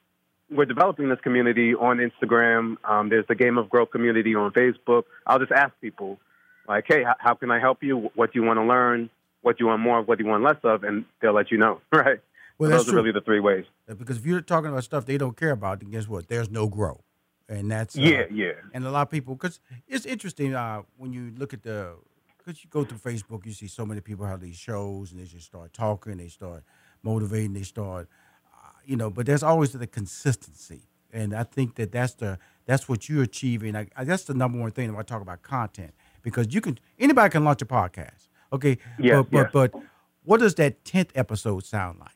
we're 0.51 0.65
developing 0.65 1.09
this 1.09 1.21
community 1.21 1.75
on 1.75 1.99
Instagram. 1.99 2.77
Um, 2.85 3.09
there's 3.09 3.27
the 3.29 3.35
Game 3.35 3.57
of 3.57 3.71
Growth 3.71 3.91
community 3.91 4.35
on 4.35 4.51
Facebook. 4.53 5.05
I'll 5.27 5.39
just 5.39 5.53
ask 5.53 5.73
people, 5.81 6.19
like, 6.67 6.85
hey, 6.87 7.03
how, 7.03 7.15
how 7.19 7.35
can 7.35 7.51
I 7.51 7.59
help 7.59 7.83
you? 7.83 8.11
What 8.15 8.33
do 8.33 8.41
you 8.41 8.47
want 8.47 8.59
to 8.59 8.65
learn? 8.65 9.11
What 9.43 9.59
do 9.59 9.65
you 9.65 9.69
want 9.69 9.81
more 9.81 10.01
of? 10.01 10.09
What 10.09 10.19
do 10.19 10.25
you 10.25 10.31
want 10.31 10.43
less 10.43 10.59
of? 10.63 10.85
And 10.85 11.05
they'll 11.21 11.33
let 11.33 11.51
you 11.51 11.59
know, 11.59 11.81
right? 11.93 12.21
Well, 12.61 12.71
so 12.71 12.77
those 12.77 12.85
true. 12.85 12.93
are 12.93 12.97
really 12.97 13.13
the 13.13 13.23
three 13.23 13.41
ways. 13.41 13.65
Because 13.87 14.19
if 14.19 14.27
you're 14.27 14.43
talking 14.43 14.71
about 14.71 14.85
stuff 14.85 15.07
they 15.07 15.17
don't 15.17 15.37
care 15.37 15.53
about, 15.53 15.81
then 15.81 15.91
guess 15.91 16.07
what? 16.07 16.29
There's 16.29 16.51
no 16.51 16.69
grow, 16.69 17.03
and 17.49 17.71
that's 17.71 17.97
uh, 17.97 18.03
yeah, 18.03 18.25
yeah. 18.31 18.53
And 18.75 18.87
a 18.87 18.91
lot 18.91 19.03
of 19.03 19.11
people, 19.11 19.35
because 19.35 19.61
it's 19.89 20.05
interesting 20.05 20.55
uh, 20.55 20.83
when 20.99 21.13
you 21.13 21.33
look 21.37 21.55
at 21.55 21.63
the, 21.63 21.97
because 22.37 22.63
you 22.63 22.69
go 22.69 22.85
through 22.85 22.99
Facebook, 22.99 23.47
you 23.47 23.53
see 23.53 23.67
so 23.67 23.87
many 23.87 24.03
people 24.03 24.27
have 24.27 24.41
these 24.41 24.57
shows, 24.57 25.11
and 25.11 25.21
they 25.21 25.25
just 25.25 25.47
start 25.47 25.73
talking, 25.73 26.19
they 26.19 26.29
start 26.29 26.63
motivating, 27.03 27.55
they 27.55 27.63
start, 27.63 28.09
uh, 28.53 28.69
you 28.85 28.97
know, 28.97 29.09
but 29.11 29.25
there's 29.25 29.43
always 29.43 29.73
the 29.73 29.87
consistency. 29.87 30.83
And 31.13 31.35
I 31.35 31.43
think 31.43 31.75
that 31.75 31.91
that's 31.91 32.15
the 32.15 32.39
that's 32.67 32.89
what 32.89 33.09
you're 33.09 33.25
achieving. 33.25 33.75
I, 33.75 33.89
I, 33.97 34.05
that's 34.05 34.25
the 34.25 34.35
number 34.35 34.61
one 34.61 34.71
thing 34.71 34.93
when 34.93 35.01
I 35.01 35.03
talk 35.03 35.23
about 35.23 35.43
content 35.43 35.93
because 36.23 36.55
you 36.55 36.61
can 36.61 36.79
anybody 36.99 37.31
can 37.31 37.43
launch 37.43 37.63
a 37.63 37.67
podcast. 37.67 38.29
Okay, 38.53 38.79
yeah, 38.99 39.23
but, 39.23 39.53
but, 39.53 39.73
but 39.73 39.83
what 40.25 40.41
does 40.41 40.55
that 40.57 40.85
tenth 40.85 41.11
episode 41.15 41.65
sound 41.65 41.99
like, 41.99 42.13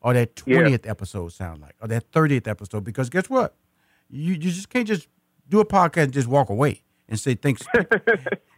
or 0.00 0.14
that 0.14 0.36
twentieth 0.36 0.84
yeah. 0.84 0.90
episode 0.90 1.32
sound 1.32 1.60
like, 1.62 1.74
or 1.80 1.88
that 1.88 2.10
thirtieth 2.12 2.46
episode? 2.46 2.84
Because 2.84 3.10
guess 3.10 3.28
what, 3.28 3.54
you 4.08 4.34
you 4.34 4.38
just 4.38 4.68
can't 4.68 4.86
just 4.86 5.08
do 5.48 5.60
a 5.60 5.64
podcast 5.64 6.04
and 6.04 6.12
just 6.12 6.28
walk 6.28 6.48
away 6.48 6.82
and 7.08 7.18
say 7.18 7.34
thanks. 7.34 7.62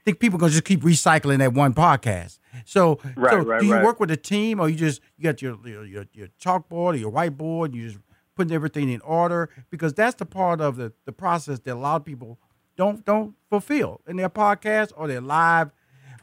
think 0.08 0.20
people 0.20 0.36
are 0.38 0.40
gonna 0.40 0.52
just 0.52 0.64
keep 0.64 0.80
recycling 0.80 1.38
that 1.38 1.52
one 1.52 1.74
podcast. 1.74 2.38
So, 2.64 2.98
right, 3.16 3.30
so 3.30 3.38
right, 3.38 3.60
do 3.60 3.66
you 3.66 3.74
right. 3.74 3.84
work 3.84 4.00
with 4.00 4.10
a 4.10 4.16
team, 4.16 4.58
or 4.60 4.68
you 4.68 4.76
just 4.76 5.00
you 5.16 5.24
got 5.24 5.42
your 5.42 5.58
your, 5.66 5.84
your, 5.84 6.04
your 6.12 6.28
chalkboard 6.40 6.94
or 6.94 6.96
your 6.96 7.12
whiteboard, 7.12 7.66
and 7.66 7.74
you 7.74 7.88
just 7.88 7.98
putting 8.34 8.54
everything 8.54 8.88
in 8.88 9.00
order? 9.02 9.50
Because 9.70 9.92
that's 9.92 10.14
the 10.16 10.26
part 10.26 10.60
of 10.60 10.76
the, 10.76 10.92
the 11.04 11.12
process 11.12 11.58
that 11.60 11.74
a 11.74 11.74
lot 11.74 11.96
of 11.96 12.04
people 12.04 12.38
don't 12.76 13.04
don't 13.04 13.34
fulfill 13.50 14.00
in 14.06 14.16
their 14.16 14.30
podcast 14.30 14.92
or 14.96 15.08
their 15.08 15.20
live 15.20 15.70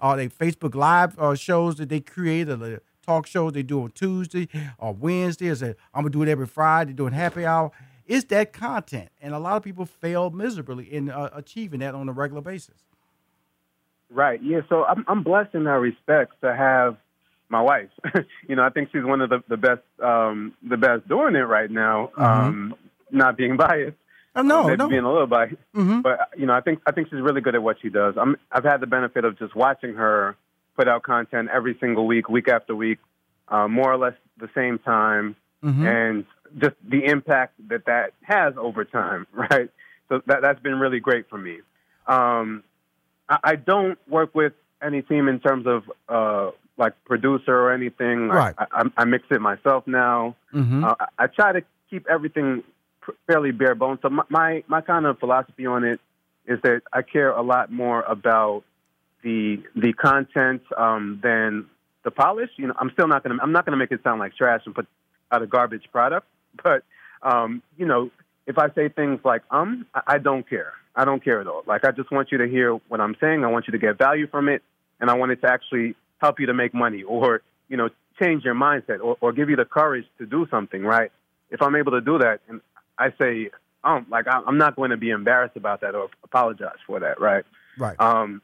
or 0.02 0.18
their 0.18 0.30
Facebook 0.30 0.74
live 0.74 1.18
uh, 1.20 1.36
shows 1.36 1.76
that 1.76 1.90
they 1.90 2.00
create 2.00 2.50
or 2.50 2.56
the 2.56 2.82
talk 3.06 3.28
shows 3.28 3.54
they 3.54 3.64
do 3.64 3.84
on 3.84 3.92
Tuesday 3.92 4.48
or 4.78 4.94
Wednesday. 4.94 5.50
Or 5.50 5.56
say, 5.56 5.76
I'm 5.94 6.04
gonna 6.04 6.10
do 6.10 6.24
it 6.24 6.30
every 6.30 6.48
Friday, 6.48 6.94
doing 6.94 7.14
happy 7.14 7.46
hour. 7.46 7.72
It's 8.08 8.26
that 8.26 8.54
content, 8.54 9.10
and 9.22 9.34
a 9.34 9.40
lot 9.40 9.58
of 9.58 9.64
people 9.64 9.86
fail 9.86 10.30
miserably 10.30 10.94
in 10.94 11.10
uh, 11.10 11.30
achieving 11.34 11.80
that 11.80 11.96
on 11.96 12.08
a 12.08 12.12
regular 12.12 12.42
basis. 12.42 12.84
Right. 14.10 14.42
Yeah. 14.44 14.62
So 14.70 14.86
I'm 14.86 15.04
I'm 15.08 15.24
blessed 15.24 15.56
in 15.56 15.64
that 15.64 15.80
respect 15.80 16.34
to 16.42 16.56
have 16.56 16.98
my 17.50 17.62
wife. 17.62 17.90
you 18.48 18.56
know, 18.56 18.64
I 18.64 18.70
think 18.70 18.90
she's 18.92 19.04
one 19.04 19.22
of 19.22 19.30
the 19.30 19.44
the 19.48 19.58
best 19.58 19.82
um, 20.02 20.54
the 20.68 20.78
best 20.78 21.08
doing 21.08 21.36
it 21.36 21.40
right 21.40 21.70
now. 21.70 22.12
Mm-hmm. 22.18 22.24
Um, 22.24 22.76
not 23.12 23.38
being 23.38 23.58
biased. 23.58 23.98
Oh, 24.38 24.42
no, 24.42 24.66
maybe 24.66 24.78
no. 24.78 24.90
being 24.90 25.04
a 25.04 25.12
little 25.12 25.28
biased, 25.28 25.56
mm-hmm. 25.74 26.02
but 26.02 26.30
you 26.38 26.46
know, 26.46 26.54
I 26.54 26.60
think 26.60 26.82
I 26.86 26.92
think 26.92 27.08
she's 27.08 27.22
really 27.22 27.42
good 27.42 27.56
at 27.56 27.64
what 27.64 27.78
she 27.82 27.90
does. 27.90 28.16
I'm 28.20 28.36
I've 28.52 28.66
had 28.66 28.82
the 28.82 28.88
benefit 28.88 29.24
of 29.24 29.40
just 29.40 29.56
watching 29.56 29.96
her 29.96 30.36
put 30.76 30.88
out 30.88 31.04
content 31.04 31.50
every 31.54 31.78
single 31.80 32.06
week, 32.06 32.30
week 32.30 32.48
after 32.48 32.76
week, 32.76 33.00
uh, 33.48 33.68
more 33.68 33.92
or 33.92 33.98
less 33.98 34.14
the 34.38 34.50
same 34.56 34.80
time, 34.80 35.36
mm-hmm. 35.64 35.86
and 35.86 36.26
just 36.60 36.76
the 36.88 37.06
impact 37.06 37.54
that 37.70 37.86
that 37.86 38.14
has 38.24 38.54
over 38.58 38.86
time, 38.86 39.28
right? 39.34 39.70
So 40.10 40.22
that 40.28 40.42
that's 40.42 40.60
been 40.62 40.80
really 40.80 41.00
great 41.00 41.30
for 41.30 41.38
me. 41.38 41.60
Um, 42.08 42.64
I, 43.28 43.56
don't 43.56 43.98
work 44.08 44.36
with 44.36 44.54
any 44.82 45.02
team 45.02 45.28
in 45.28 45.40
terms 45.40 45.66
of 45.66 45.84
uh, 46.08 46.52
like 46.78 46.94
producer 47.06 47.56
or 47.56 47.74
anything. 47.74 48.28
Right. 48.28 48.54
I, 48.58 48.66
I, 48.72 48.84
I 48.98 49.06
mix 49.06 49.26
it 49.32 49.42
myself 49.42 49.88
now. 49.88 50.36
Mm-hmm. 50.54 50.84
Uh, 50.84 50.94
I, 51.00 51.24
I 51.24 51.28
try 51.28 51.52
to 51.54 51.64
keep 51.90 52.06
everything 52.08 52.64
fairly 53.28 53.52
bare 53.52 53.76
bones. 53.76 54.00
So 54.02 54.10
my, 54.10 54.24
my, 54.30 54.64
my 54.68 54.82
kind 54.82 55.06
of 55.06 55.20
philosophy 55.20 55.66
on 55.66 55.84
it 55.84 56.00
is 56.46 56.60
that 56.62 56.82
I 56.94 57.02
care 57.02 57.32
a 57.32 57.42
lot 57.42 57.72
more 57.72 58.02
about 58.04 58.64
the 59.26 59.58
the 59.76 59.92
content 59.92 60.62
um, 60.78 61.20
than 61.22 61.66
the 62.04 62.12
polish. 62.12 62.52
You 62.56 62.68
know, 62.68 62.76
I'm 62.80 62.92
still 62.92 63.08
not 63.08 63.24
gonna 63.24 63.40
I'm 63.42 63.52
not 63.52 63.66
gonna 63.66 63.76
make 63.76 63.92
it 63.92 64.02
sound 64.04 64.20
like 64.20 64.36
trash 64.38 64.62
and 64.66 64.74
put 64.74 64.88
out 65.32 65.42
a 65.42 65.48
garbage 65.48 65.84
product. 65.92 66.28
But 66.64 66.84
um, 67.22 67.62
you 67.76 67.86
know, 67.86 68.12
if 68.48 68.58
I 68.58 68.70
say 68.74 68.88
things 68.88 69.20
like 69.26 69.42
um, 69.52 69.86
I, 69.94 70.02
I 70.08 70.18
don't 70.20 70.48
care. 70.50 70.72
I 70.96 71.04
don't 71.04 71.22
care 71.22 71.42
at 71.42 71.48
all. 71.48 71.64
Like 71.68 71.84
I 71.84 71.92
just 71.92 72.10
want 72.12 72.32
you 72.32 72.38
to 72.38 72.48
hear 72.48 72.72
what 72.88 73.02
I'm 73.02 73.18
saying. 73.20 73.44
I 73.44 73.48
want 73.48 73.68
you 73.68 73.74
to 73.74 73.78
get 73.78 73.98
value 73.98 74.28
from 74.28 74.48
it, 74.48 74.62
and 75.02 75.10
I 75.10 75.16
want 75.16 75.34
it 75.34 75.42
to 75.42 75.52
actually 75.52 75.96
help 76.20 76.40
you 76.40 76.46
to 76.46 76.54
make 76.54 76.74
money, 76.74 77.04
or 77.04 77.42
you 77.68 77.76
know, 77.76 77.90
change 78.22 78.46
your 78.46 78.56
mindset, 78.56 79.02
or, 79.04 79.18
or 79.20 79.34
give 79.34 79.50
you 79.50 79.58
the 79.58 79.66
courage 79.66 80.06
to 80.20 80.26
do 80.26 80.48
something. 80.50 80.84
Right? 80.84 81.12
If 81.50 81.62
I'm 81.62 81.76
able 81.76 81.92
to 81.92 82.02
do 82.02 82.20
that, 82.20 82.40
and 82.48 82.62
I 82.98 83.12
say, 83.20 83.50
um, 83.84 84.06
like 84.10 84.28
I'm 84.30 84.58
not 84.58 84.78
going 84.78 84.92
to 84.92 84.98
be 84.98 85.10
embarrassed 85.10 85.58
about 85.58 85.82
that 85.82 85.94
or 85.94 86.08
apologize 86.24 86.80
for 86.88 87.02
that. 87.02 87.20
Right? 87.20 87.44
Right. 87.78 88.00
Um, 88.00 88.42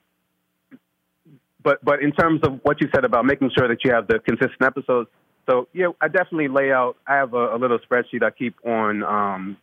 but 1.63 1.83
but 1.83 2.01
in 2.01 2.11
terms 2.11 2.41
of 2.43 2.59
what 2.63 2.81
you 2.81 2.89
said 2.93 3.05
about 3.05 3.25
making 3.25 3.51
sure 3.57 3.67
that 3.67 3.83
you 3.83 3.91
have 3.91 4.07
the 4.07 4.19
consistent 4.19 4.61
episodes, 4.61 5.09
so 5.49 5.67
yeah, 5.73 5.87
I 5.99 6.07
definitely 6.07 6.47
lay 6.47 6.71
out. 6.71 6.97
I 7.07 7.15
have 7.15 7.33
a, 7.33 7.55
a 7.55 7.57
little 7.57 7.79
spreadsheet 7.79 8.23
I 8.23 8.31
keep 8.31 8.55
on 8.65 9.03
um, 9.03 9.57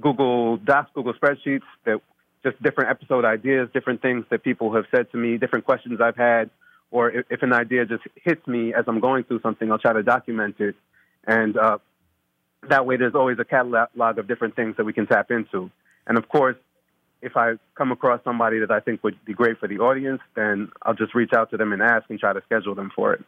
Google 0.00 0.56
Docs, 0.58 0.90
Google 0.94 1.14
spreadsheets 1.14 1.62
that 1.84 2.00
just 2.42 2.62
different 2.62 2.90
episode 2.90 3.24
ideas, 3.24 3.68
different 3.72 4.02
things 4.02 4.26
that 4.30 4.42
people 4.42 4.74
have 4.74 4.84
said 4.90 5.10
to 5.12 5.16
me, 5.16 5.38
different 5.38 5.64
questions 5.64 6.00
I've 6.00 6.16
had, 6.16 6.50
or 6.90 7.10
if, 7.10 7.26
if 7.30 7.42
an 7.42 7.52
idea 7.52 7.86
just 7.86 8.02
hits 8.22 8.46
me 8.46 8.74
as 8.74 8.84
I'm 8.86 9.00
going 9.00 9.24
through 9.24 9.40
something, 9.40 9.70
I'll 9.72 9.78
try 9.78 9.94
to 9.94 10.02
document 10.02 10.56
it, 10.58 10.76
and 11.26 11.56
uh, 11.56 11.78
that 12.68 12.86
way 12.86 12.96
there's 12.96 13.14
always 13.14 13.38
a 13.38 13.44
catalog 13.44 14.18
of 14.18 14.28
different 14.28 14.56
things 14.56 14.76
that 14.76 14.84
we 14.84 14.92
can 14.92 15.06
tap 15.06 15.30
into. 15.30 15.70
And 16.06 16.18
of 16.18 16.28
course, 16.28 16.56
if 17.24 17.36
I 17.36 17.54
come 17.74 17.90
across 17.90 18.20
somebody 18.22 18.60
that 18.60 18.70
I 18.70 18.80
think 18.80 19.02
would 19.02 19.16
be 19.24 19.32
great 19.32 19.58
for 19.58 19.66
the 19.66 19.78
audience, 19.78 20.20
then 20.36 20.70
I'll 20.82 20.94
just 20.94 21.14
reach 21.14 21.32
out 21.34 21.50
to 21.50 21.56
them 21.56 21.72
and 21.72 21.82
ask 21.82 22.04
and 22.10 22.18
try 22.18 22.32
to 22.32 22.42
schedule 22.44 22.74
them 22.74 22.92
for 22.94 23.14
it. 23.14 23.24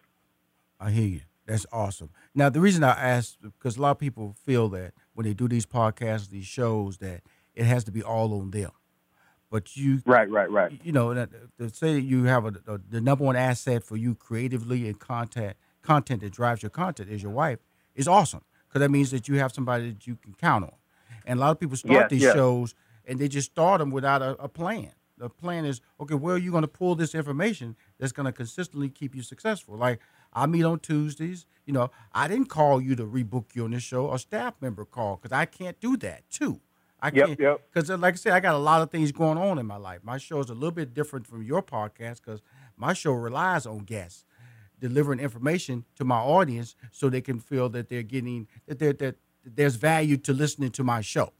I 0.78 0.90
hear 0.90 1.06
you. 1.06 1.20
That's 1.46 1.64
awesome. 1.72 2.10
Now, 2.34 2.50
the 2.50 2.60
reason 2.60 2.84
I 2.84 2.90
asked 2.90 3.38
because 3.40 3.76
a 3.76 3.82
lot 3.82 3.92
of 3.92 3.98
people 3.98 4.34
feel 4.44 4.68
that 4.70 4.92
when 5.14 5.26
they 5.26 5.32
do 5.32 5.48
these 5.48 5.64
podcasts, 5.64 6.28
these 6.28 6.46
shows, 6.46 6.98
that 6.98 7.22
it 7.54 7.64
has 7.64 7.84
to 7.84 7.92
be 7.92 8.02
all 8.02 8.38
on 8.38 8.50
them. 8.50 8.70
But 9.50 9.76
you, 9.76 10.02
right, 10.04 10.28
right, 10.28 10.50
right. 10.50 10.78
You 10.82 10.92
know, 10.92 11.14
to 11.14 11.70
say 11.70 11.94
that 11.94 12.02
you 12.02 12.24
have 12.24 12.44
a, 12.44 12.54
a, 12.66 12.78
the 12.78 13.00
number 13.00 13.24
one 13.24 13.36
asset 13.36 13.84
for 13.84 13.96
you 13.96 14.14
creatively 14.14 14.86
and 14.86 14.98
content 14.98 15.56
content 15.82 16.20
that 16.20 16.32
drives 16.32 16.62
your 16.64 16.70
content 16.70 17.08
is 17.08 17.22
your 17.22 17.30
wife 17.30 17.60
is 17.94 18.08
awesome 18.08 18.42
because 18.68 18.80
that 18.80 18.90
means 18.90 19.12
that 19.12 19.28
you 19.28 19.38
have 19.38 19.52
somebody 19.52 19.92
that 19.92 20.04
you 20.04 20.16
can 20.16 20.34
count 20.34 20.64
on. 20.64 20.72
And 21.24 21.38
a 21.38 21.40
lot 21.40 21.52
of 21.52 21.60
people 21.60 21.76
start 21.76 22.08
these 22.08 22.22
shows 22.22 22.74
and 23.06 23.18
they 23.18 23.28
just 23.28 23.52
start 23.52 23.78
them 23.78 23.90
without 23.90 24.22
a, 24.22 24.30
a 24.42 24.48
plan. 24.48 24.90
The 25.18 25.30
plan 25.30 25.64
is 25.64 25.80
okay. 26.00 26.14
Where 26.14 26.34
are 26.34 26.38
you 26.38 26.50
going 26.50 26.62
to 26.62 26.68
pull 26.68 26.94
this 26.94 27.14
information 27.14 27.76
that's 27.98 28.12
going 28.12 28.26
to 28.26 28.32
consistently 28.32 28.90
keep 28.90 29.14
you 29.14 29.22
successful? 29.22 29.76
Like 29.76 30.00
I 30.32 30.46
meet 30.46 30.64
on 30.64 30.80
Tuesdays. 30.80 31.46
You 31.64 31.72
know, 31.72 31.90
I 32.12 32.28
didn't 32.28 32.48
call 32.48 32.80
you 32.80 32.94
to 32.96 33.04
rebook 33.04 33.54
you 33.54 33.64
on 33.64 33.70
this 33.70 33.82
show. 33.82 34.12
A 34.12 34.18
staff 34.18 34.54
member 34.60 34.84
called 34.84 35.22
because 35.22 35.34
I 35.34 35.46
can't 35.46 35.80
do 35.80 35.96
that 35.98 36.28
too. 36.30 36.60
I 37.00 37.10
yep, 37.14 37.26
can't 37.26 37.40
yep. 37.40 37.60
because, 37.72 37.90
uh, 37.90 37.96
like 37.96 38.14
I 38.14 38.16
said, 38.16 38.32
I 38.32 38.40
got 38.40 38.54
a 38.54 38.58
lot 38.58 38.82
of 38.82 38.90
things 38.90 39.12
going 39.12 39.38
on 39.38 39.58
in 39.58 39.66
my 39.66 39.76
life. 39.76 40.00
My 40.02 40.18
show 40.18 40.40
is 40.40 40.50
a 40.50 40.54
little 40.54 40.70
bit 40.70 40.94
different 40.94 41.26
from 41.26 41.42
your 41.42 41.62
podcast 41.62 42.22
because 42.24 42.40
my 42.76 42.92
show 42.92 43.12
relies 43.12 43.66
on 43.66 43.78
guests 43.80 44.24
delivering 44.78 45.20
information 45.20 45.84
to 45.96 46.04
my 46.04 46.18
audience 46.18 46.74
so 46.92 47.08
they 47.08 47.20
can 47.20 47.38
feel 47.38 47.68
that 47.70 47.88
they're 47.88 48.02
getting 48.02 48.46
that, 48.66 48.78
they're, 48.78 48.92
that 48.94 49.16
there's 49.44 49.76
value 49.76 50.16
to 50.18 50.32
listening 50.32 50.70
to 50.70 50.84
my 50.84 51.00
show. 51.00 51.32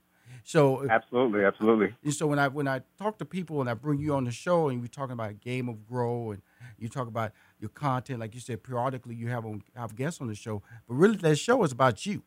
So 0.46 0.84
uh, 0.84 0.86
absolutely, 0.90 1.44
absolutely. 1.44 1.92
And 2.04 2.14
so 2.14 2.28
when 2.28 2.38
I 2.38 2.46
when 2.46 2.68
I 2.68 2.80
talk 2.96 3.18
to 3.18 3.24
people 3.24 3.60
and 3.60 3.68
I 3.68 3.74
bring 3.74 3.98
you 3.98 4.14
on 4.14 4.22
the 4.22 4.30
show 4.30 4.68
and 4.68 4.80
we're 4.80 4.86
talking 4.86 5.14
about 5.14 5.40
Game 5.40 5.68
of 5.68 5.84
Grow 5.84 6.30
and 6.30 6.40
you 6.78 6.88
talk 6.88 7.08
about 7.08 7.32
your 7.58 7.70
content, 7.70 8.20
like 8.20 8.32
you 8.32 8.40
said, 8.40 8.62
periodically 8.62 9.16
you 9.16 9.26
have 9.26 9.44
on, 9.44 9.64
have 9.74 9.96
guests 9.96 10.20
on 10.20 10.28
the 10.28 10.36
show, 10.36 10.62
but 10.86 10.94
really 10.94 11.16
that 11.16 11.36
show 11.36 11.64
is 11.64 11.72
about 11.72 12.06
you 12.06 12.22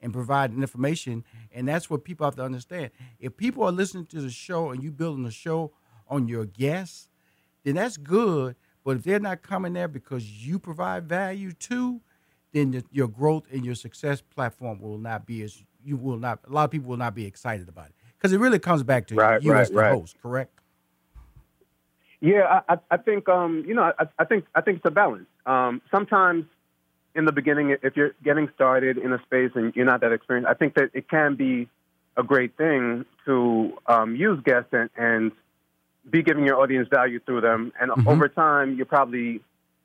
and 0.00 0.12
providing 0.12 0.60
information, 0.60 1.24
and 1.52 1.66
that's 1.66 1.90
what 1.90 2.04
people 2.04 2.24
have 2.24 2.36
to 2.36 2.44
understand. 2.44 2.92
If 3.18 3.36
people 3.36 3.64
are 3.64 3.72
listening 3.72 4.06
to 4.06 4.20
the 4.20 4.30
show 4.30 4.70
and 4.70 4.80
you 4.80 4.92
building 4.92 5.26
a 5.26 5.32
show 5.32 5.72
on 6.08 6.28
your 6.28 6.44
guests, 6.46 7.08
then 7.64 7.74
that's 7.74 7.96
good. 7.96 8.54
But 8.84 8.98
if 8.98 9.02
they're 9.02 9.18
not 9.18 9.42
coming 9.42 9.72
there 9.72 9.88
because 9.88 10.46
you 10.46 10.60
provide 10.60 11.08
value 11.08 11.50
too, 11.50 12.02
then 12.52 12.70
the, 12.70 12.84
your 12.92 13.08
growth 13.08 13.46
and 13.50 13.64
your 13.64 13.74
success 13.74 14.20
platform 14.20 14.80
will 14.80 14.98
not 14.98 15.26
be 15.26 15.42
as 15.42 15.60
you 15.84 15.96
will 15.96 16.18
not. 16.18 16.40
A 16.48 16.50
lot 16.50 16.64
of 16.64 16.70
people 16.70 16.88
will 16.88 16.96
not 16.96 17.14
be 17.14 17.26
excited 17.26 17.68
about 17.68 17.86
it 17.86 17.94
because 18.16 18.32
it 18.32 18.38
really 18.38 18.58
comes 18.58 18.82
back 18.82 19.06
to 19.08 19.14
right, 19.14 19.42
you 19.42 19.52
right, 19.52 19.60
as 19.60 19.70
the 19.70 19.76
right. 19.76 19.92
host, 19.92 20.16
correct? 20.22 20.58
Yeah, 22.20 22.60
I, 22.68 22.78
I 22.90 22.96
think 22.96 23.28
um, 23.28 23.64
you 23.66 23.74
know, 23.74 23.92
I, 23.98 24.06
I 24.18 24.24
think 24.24 24.46
I 24.54 24.60
think 24.62 24.78
it's 24.78 24.86
a 24.86 24.90
balance. 24.90 25.26
Um, 25.44 25.82
sometimes 25.90 26.46
in 27.14 27.26
the 27.26 27.32
beginning, 27.32 27.76
if 27.82 27.96
you're 27.96 28.14
getting 28.24 28.48
started 28.54 28.98
in 28.98 29.12
a 29.12 29.20
space 29.22 29.52
and 29.54 29.74
you're 29.76 29.84
not 29.84 30.00
that 30.00 30.12
experienced, 30.12 30.48
I 30.48 30.54
think 30.54 30.74
that 30.74 30.90
it 30.94 31.08
can 31.08 31.36
be 31.36 31.68
a 32.16 32.22
great 32.22 32.56
thing 32.56 33.04
to 33.26 33.76
um, 33.86 34.16
use 34.16 34.40
guests 34.44 34.70
and, 34.72 34.88
and 34.96 35.32
be 36.08 36.22
giving 36.22 36.44
your 36.44 36.60
audience 36.60 36.88
value 36.88 37.20
through 37.20 37.40
them. 37.40 37.72
And 37.80 37.90
Mhm. 37.90 38.06
over 38.06 38.28
time, 38.28 38.76
you 38.76 38.84
probably 38.84 39.40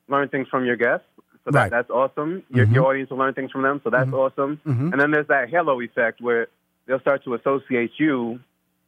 learn 0.08 0.30
things 0.30 0.48
from 0.48 0.66
your 0.66 0.76
guests. 0.76 1.06
So 1.46 1.52
that, 1.52 1.60
Right. 1.60 1.72
that's 1.72 1.90
awesome. 1.90 2.44
Your, 2.50 2.66
Mhm. 2.66 2.74
your 2.76 2.86
audience 2.88 3.10
will 3.10 3.18
learn 3.18 3.34
things 3.34 3.52
from 3.52 3.62
them. 3.64 3.80
So 3.84 3.90
that's 3.90 4.10
Mhm. 4.10 4.14
awesome. 4.14 4.60
Mhm. 4.66 4.92
And 4.92 5.00
then 5.02 5.12
there's 5.12 5.28
that 5.28 5.50
halo 5.50 5.80
effect 5.82 6.22
where 6.22 6.48
they'll 6.86 7.00
start 7.00 7.24
to 7.24 7.34
associate 7.34 7.92
you 7.98 8.40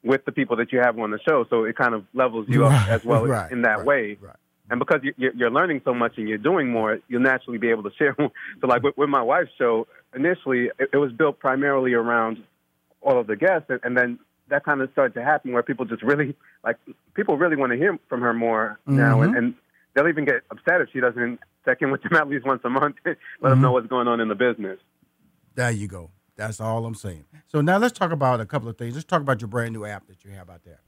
with 0.04 0.26
the 0.26 0.32
people 0.32 0.56
that 0.58 0.72
you 0.74 0.80
have 0.80 0.98
on 1.00 1.12
the 1.12 1.20
show. 1.20 1.46
So 1.50 1.64
it 1.64 1.76
kind 1.76 1.94
of 1.94 2.06
levels 2.14 2.48
you 2.50 2.64
Right, 2.64 2.74
up 2.84 2.90
as 2.90 3.06
well 3.06 3.26
right, 3.28 3.52
in 3.52 3.62
that 3.62 3.86
way. 3.86 4.18
right. 4.22 4.36
And 4.70 4.80
because 4.80 5.02
you- 5.04 5.14
you're, 5.18 5.34
you're 5.34 5.50
learning 5.52 5.82
so 5.86 5.94
much 5.94 6.18
and 6.18 6.28
you're 6.28 6.38
doing 6.38 6.70
more, 6.70 7.00
you'll 7.08 7.22
naturally 7.22 7.58
be 7.58 7.70
able 7.70 7.84
to 7.84 7.92
share 7.92 8.16
more. 8.18 8.32
So, 8.62 8.68
like 8.68 8.84
with, 8.84 8.98
with 8.98 9.10
my 9.10 9.22
wife's 9.22 9.52
show, 9.58 9.88
initially 10.16 10.72
it, 10.80 10.90
it 10.94 10.98
was 10.98 11.12
built 11.12 11.40
primarily 11.40 11.94
around 11.94 12.44
all 13.02 13.20
of 13.20 13.28
the 13.28 13.36
guests, 13.36 13.70
and, 13.70 13.80
and 13.84 13.98
then 13.98 14.20
that 14.50 14.64
kind 14.66 14.82
of 14.82 14.92
started 14.92 15.14
to 15.16 15.24
happen 15.24 15.52
where 15.54 15.64
people 15.64 15.86
just 15.86 16.04
really 16.04 16.36
like 16.64 16.78
people 17.16 17.38
really 17.38 17.56
want 17.56 17.72
to 17.72 17.78
hear 17.78 17.98
from 18.10 18.22
her 18.22 18.34
more 18.34 18.80
now, 18.86 19.22
and, 19.22 19.34
Mhm. 19.34 19.38
and 19.38 19.54
they'll 19.93 20.08
even 20.08 20.25
get 20.25 20.41
upset 20.51 20.82
if 20.82 20.89
she 20.93 20.99
doesn't 20.99 21.39
check 21.65 21.77
in 21.82 21.91
with 21.91 22.01
them 22.04 22.13
at 22.15 22.27
least 22.30 22.45
once 22.45 22.62
a 22.63 22.69
month, 22.69 22.95
let 23.06 23.15
them 23.41 23.60
Mhm. 23.60 23.62
know 23.62 23.71
what's 23.73 23.88
going 23.88 24.08
on 24.08 24.19
in 24.19 24.27
the 24.27 24.36
business. 24.36 24.80
There 25.56 25.71
you 25.71 25.88
go. 25.88 26.12
That's 26.38 26.60
all 26.62 26.86
I'm 26.86 26.95
saying. 26.95 27.25
So 27.47 27.62
now 27.62 27.77
let's 27.77 27.97
talk 27.97 28.12
about 28.12 28.39
a 28.39 28.45
couple 28.45 28.69
of 28.69 28.77
things. 28.77 28.95
Let's 28.95 29.06
talk 29.06 29.21
about 29.21 29.41
your 29.41 29.47
brand 29.49 29.73
new 29.73 29.86
app 29.86 30.08
that 30.08 30.23
you 30.23 30.32
have 30.32 30.49
out 30.49 30.63
there. 30.63 30.80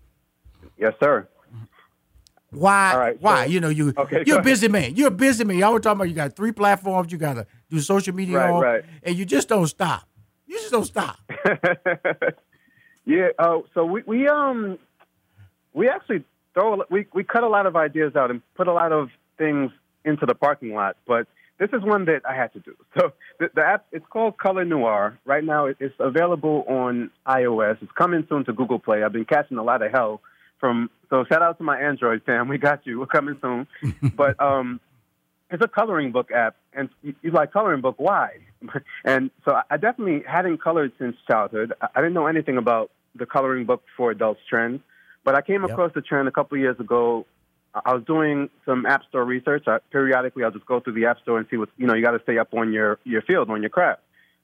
Yes, 0.77 0.93
sir. 1.03 1.27
Why? 2.49 2.95
Right, 2.95 3.21
why? 3.21 3.45
so- 3.45 3.51
you 3.51 3.59
know, 3.59 3.69
you 3.69 3.93
Okay, 3.97 4.23
you're 4.25 4.39
a 4.39 4.43
busy 4.43 4.67
man. 4.67 4.95
You're 4.95 5.07
a 5.09 5.11
busy 5.11 5.43
man. 5.43 5.57
Y'all 5.57 5.73
were 5.73 5.79
talking 5.79 5.97
about 5.97 6.09
you 6.09 6.15
got 6.15 6.35
three 6.35 6.51
platforms. 6.51 7.11
You 7.11 7.17
got 7.17 7.33
to 7.33 7.47
do 7.69 7.79
social 7.79 8.13
media 8.15 8.37
Right, 8.37 8.49
on, 8.51 8.61
right. 8.61 8.85
and 9.03 9.15
you 9.15 9.25
just 9.25 9.49
don't 9.49 9.67
stop. 9.67 10.07
You 10.47 10.57
just 10.59 10.71
don't 10.71 10.85
stop. 10.85 11.17
yeah. 13.05 13.29
Oh, 13.39 13.65
so 13.73 13.85
we 13.85 14.03
we 14.05 14.27
um 14.27 14.77
we 15.73 15.89
actually 15.89 16.23
throw 16.53 16.81
a- 16.81 16.85
we 16.89 17.05
we 17.13 17.23
cut 17.23 17.43
a 17.43 17.47
lot 17.49 17.65
of 17.65 17.75
ideas 17.75 18.15
out 18.15 18.29
and 18.31 18.41
put 18.55 18.67
a 18.67 18.73
lot 18.73 18.91
of 18.91 19.09
things 19.37 19.71
into 20.05 20.25
the 20.25 20.35
parking 20.35 20.73
lot, 20.73 20.97
but 21.07 21.27
this 21.59 21.69
is 21.71 21.81
one 21.83 22.05
that 22.05 22.21
I 22.27 22.35
had 22.35 22.51
to 22.53 22.59
do. 22.59 22.75
So 22.99 23.13
the, 23.39 23.49
the 23.55 23.61
app 23.63 23.85
it's 23.91 24.05
called 24.09 24.37
Color 24.37 24.65
Noir. 24.65 25.17
Right 25.25 25.43
now 25.43 25.65
it- 25.67 25.77
it's 25.79 25.95
available 25.99 26.65
on 26.67 27.09
iOS. 27.27 27.77
It's 27.81 27.91
coming 27.93 28.25
soon 28.29 28.45
to 28.45 28.53
Google 28.53 28.79
Play. 28.79 29.03
I've 29.03 29.13
been 29.13 29.25
catching 29.25 29.57
a 29.57 29.63
lot 29.63 29.81
of 29.81 29.91
hell 29.91 30.21
from 30.59 30.89
so 31.09 31.23
shout 31.25 31.41
out 31.41 31.57
to 31.59 31.63
my 31.63 31.77
Android 31.79 32.21
fam. 32.25 32.47
We 32.53 32.57
got 32.57 32.85
you. 32.85 32.99
We're 32.99 33.05
coming 33.07 33.37
soon. 33.41 33.67
but 34.15 34.39
um 34.41 34.79
it's 35.51 35.63
a 35.63 35.67
coloring 35.67 36.11
book 36.11 36.31
app, 36.31 36.55
and 36.73 36.89
you, 37.03 37.13
you 37.21 37.29
like 37.29 37.51
coloring 37.53 37.81
book. 37.81 37.95
Why? 37.97 38.29
and 39.05 39.29
so 39.45 39.61
I- 39.69 39.77
definitely 39.77 40.23
hadn't 40.27 40.57
colored 40.63 40.91
since 40.97 41.15
childhood. 41.27 41.73
I, 41.81 41.87
I 41.95 41.99
didn't 42.01 42.13
know 42.13 42.27
anything 42.27 42.57
about 42.57 42.89
the 43.15 43.25
coloring 43.27 43.65
book 43.65 43.83
for 43.95 44.09
adults 44.09 44.39
trend, 44.49 44.79
but 45.23 45.35
I 45.35 45.41
came 45.41 45.61
Yep. 45.61 45.71
across 45.71 45.93
the 45.93 46.01
trend 46.01 46.27
a 46.27 46.31
couple 46.31 46.57
of 46.57 46.61
years 46.61 46.79
ago. 46.79 47.25
I 47.73 47.93
was 47.93 48.03
doing 48.03 48.49
some 48.65 48.85
app 48.85 49.03
store 49.05 49.25
research. 49.25 49.67
I, 49.67 49.79
periodically, 49.91 50.43
I'll 50.43 50.51
just 50.51 50.65
go 50.65 50.79
through 50.79 50.93
the 50.93 51.05
app 51.05 51.19
store 51.21 51.39
and 51.39 51.47
see 51.49 51.57
what 51.57 51.69
you 51.77 51.87
know. 51.87 51.95
You 51.95 52.03
got 52.03 52.11
to 52.11 52.21
stay 52.23 52.37
up 52.37 52.53
on 52.53 52.71
your 52.71 52.99
your 53.03 53.21
field, 53.23 53.49
on 53.49 53.61
your 53.61 53.69
craft. 53.69 54.01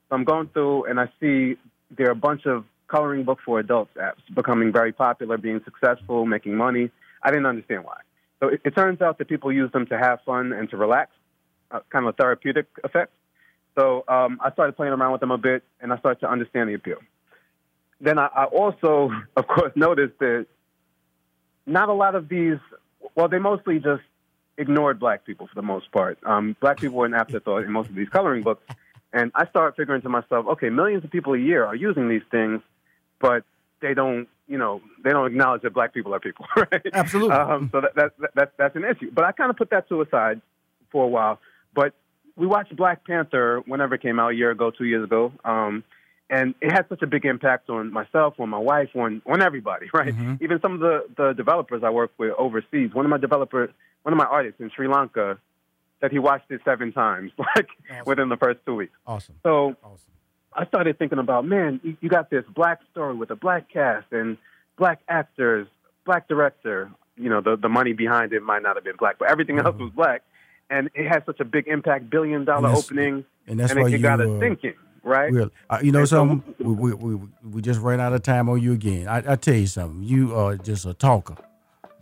So 0.09 0.15
I'm 0.15 0.23
going 0.23 0.47
through, 0.47 0.85
and 0.85 0.99
I 0.99 1.11
see 1.19 1.57
there 1.95 2.07
are 2.07 2.11
a 2.11 2.15
bunch 2.15 2.45
of 2.45 2.65
coloring 2.87 3.23
book 3.23 3.39
for 3.45 3.59
adults 3.59 3.91
apps 3.97 4.21
becoming 4.33 4.71
very 4.71 4.91
popular, 4.91 5.37
being 5.37 5.61
successful, 5.63 6.25
making 6.25 6.55
money. 6.55 6.89
I 7.21 7.29
didn't 7.29 7.45
understand 7.45 7.83
why. 7.83 7.99
So 8.39 8.47
it, 8.47 8.61
it 8.65 8.75
turns 8.75 9.01
out 9.01 9.19
that 9.19 9.27
people 9.27 9.51
use 9.51 9.71
them 9.71 9.85
to 9.87 9.97
have 9.97 10.21
fun 10.25 10.51
and 10.53 10.67
to 10.71 10.77
relax, 10.77 11.11
uh, 11.69 11.81
kind 11.91 12.07
of 12.07 12.15
a 12.15 12.17
therapeutic 12.17 12.65
effect. 12.83 13.11
So 13.77 14.03
um, 14.07 14.39
I 14.43 14.51
started 14.51 14.75
playing 14.75 14.93
around 14.93 15.11
with 15.11 15.21
them 15.21 15.31
a 15.31 15.37
bit, 15.37 15.63
and 15.79 15.93
I 15.93 15.99
started 15.99 16.19
to 16.21 16.31
understand 16.31 16.69
the 16.69 16.73
appeal. 16.73 16.97
Then 18.01 18.17
I, 18.17 18.27
I 18.27 18.45
also, 18.45 19.11
of 19.37 19.47
course, 19.47 19.71
noticed 19.75 20.17
that 20.19 20.47
not 21.69 21.89
a 21.89 21.93
lot 21.93 22.15
of 22.15 22.29
these, 22.29 22.57
well, 23.15 23.27
they 23.27 23.39
mostly 23.39 23.79
just 23.79 24.03
ignored 24.57 24.99
black 24.99 25.25
people 25.25 25.47
for 25.47 25.55
the 25.55 25.61
most 25.61 25.91
part. 25.91 26.17
Um, 26.25 26.55
black 26.59 26.77
people 26.77 26.97
were 26.97 27.05
an 27.05 27.13
afterthought 27.13 27.63
in 27.63 27.71
most 27.71 27.89
of 27.89 27.95
these 27.95 28.09
coloring 28.09 28.43
books. 28.43 28.63
And 29.13 29.31
I 29.33 29.47
started 29.47 29.75
figuring 29.75 30.01
to 30.03 30.09
myself, 30.09 30.45
okay, 30.47 30.69
millions 30.69 31.03
of 31.03 31.11
people 31.11 31.33
a 31.33 31.39
year 31.39 31.65
are 31.65 31.75
using 31.75 32.09
these 32.09 32.21
things, 32.29 32.61
but 33.19 33.43
they 33.81 33.93
don't, 33.93 34.27
you 34.47 34.57
know, 34.57 34.81
they 35.03 35.11
don't 35.11 35.27
acknowledge 35.27 35.61
that 35.61 35.73
black 35.73 35.93
people 35.93 36.13
are 36.13 36.19
people, 36.19 36.45
right? 36.55 36.85
Absolutely. 36.93 37.35
Um, 37.35 37.69
so 37.71 37.81
that, 37.81 37.95
that, 37.95 38.11
that, 38.19 38.35
that, 38.35 38.53
that's 38.57 38.75
an 38.75 38.83
issue. 38.83 39.11
But 39.11 39.25
I 39.25 39.31
kind 39.31 39.49
of 39.49 39.57
put 39.57 39.69
that 39.71 39.87
to 39.89 40.01
a 40.01 40.09
side 40.09 40.41
for 40.91 41.05
a 41.05 41.07
while. 41.07 41.39
But 41.73 41.93
we 42.35 42.47
watched 42.47 42.75
Black 42.75 43.05
Panther 43.05 43.61
whenever 43.65 43.95
it 43.95 44.01
came 44.01 44.19
out 44.19 44.31
a 44.31 44.35
year 44.35 44.51
ago, 44.51 44.71
two 44.71 44.85
years 44.85 45.03
ago. 45.03 45.31
Um, 45.43 45.83
and 46.29 46.53
it 46.61 46.71
had 46.71 46.87
such 46.89 47.01
a 47.01 47.07
big 47.07 47.25
impact 47.25 47.69
on 47.69 47.91
myself, 47.91 48.39
on 48.39 48.49
my 48.49 48.57
wife, 48.59 48.89
on 48.95 49.21
on 49.25 49.41
everybody, 49.41 49.87
right? 49.93 50.13
Mhm. 50.15 50.41
Even 50.41 50.59
some 50.61 50.73
of 50.73 50.79
the 50.79 51.05
the 51.17 51.33
developers 51.33 51.83
I 51.83 51.89
work 51.89 52.11
with 52.17 52.33
overseas. 52.37 52.93
One 52.93 53.05
of 53.05 53.09
my 53.09 53.17
developers, 53.17 53.69
one 54.03 54.13
of 54.13 54.17
my 54.17 54.25
artists 54.25 54.59
in 54.59 54.69
Sri 54.75 54.87
Lanka, 54.87 55.37
said 56.01 56.11
he 56.11 56.19
watched 56.19 56.49
it 56.51 56.61
seven 56.63 56.91
times, 56.93 57.31
like 57.37 57.67
Awesome. 57.91 58.03
within 58.05 58.29
the 58.29 58.37
first 58.37 58.59
two 58.65 58.75
weeks. 58.75 58.93
Awesome. 59.07 59.35
So 59.43 59.75
Awesome. 59.83 60.13
I 60.53 60.65
started 60.65 60.97
thinking 60.97 61.19
about, 61.19 61.45
man, 61.45 61.79
you, 61.83 61.95
you 62.01 62.09
got 62.09 62.29
this 62.31 62.43
black 62.55 62.79
story 62.91 63.13
with 63.15 63.29
a 63.29 63.35
black 63.35 63.69
cast 63.71 64.07
and 64.11 64.35
black 64.77 64.99
actors, 65.07 65.67
black 66.05 66.27
director. 66.27 66.89
You 67.17 67.29
know, 67.29 67.41
the 67.41 67.55
the 67.57 67.69
money 67.69 67.93
behind 67.93 68.33
it 68.33 68.41
might 68.43 68.63
not 68.63 68.75
have 68.75 68.83
been 68.83 68.95
black, 68.97 69.17
but 69.19 69.29
everything 69.29 69.59
else 69.59 69.75
was 69.77 69.91
black. 69.91 70.21
and 70.69 70.89
it 70.93 71.07
has 71.07 71.21
such 71.25 71.39
a 71.39 71.45
big 71.45 71.67
impact, 71.67 72.09
billion 72.09 72.45
dollar 72.45 72.69
And 72.69 72.77
opening, 72.77 73.25
and 73.47 73.59
that's 73.59 73.71
it, 73.73 73.77
why 73.79 73.89
it 73.89 73.97
got 74.01 74.19
you, 74.19 74.25
us 74.31 74.37
uh, 74.37 74.39
thinking, 74.39 74.73
right? 75.03 75.31
Well, 75.33 75.49
uh, 75.69 75.79
you 75.81 75.91
know 75.91 75.99
And 75.99 76.09
so- 76.09 76.27
something? 76.27 76.55
we, 76.59 76.73
we, 76.73 76.93
we, 77.15 77.27
we 77.51 77.61
just 77.61 77.79
ran 77.81 77.99
out 77.99 78.13
of 78.13 78.21
time 78.23 78.49
on 78.49 78.61
you 78.61 78.73
again. 78.73 79.07
I, 79.07 79.33
I 79.33 79.35
tell 79.35 79.55
you 79.55 79.67
something. 79.67 80.03
You 80.03 80.35
are 80.35 80.55
just 80.55 80.85
a 80.85 80.93
talker, 80.93 81.35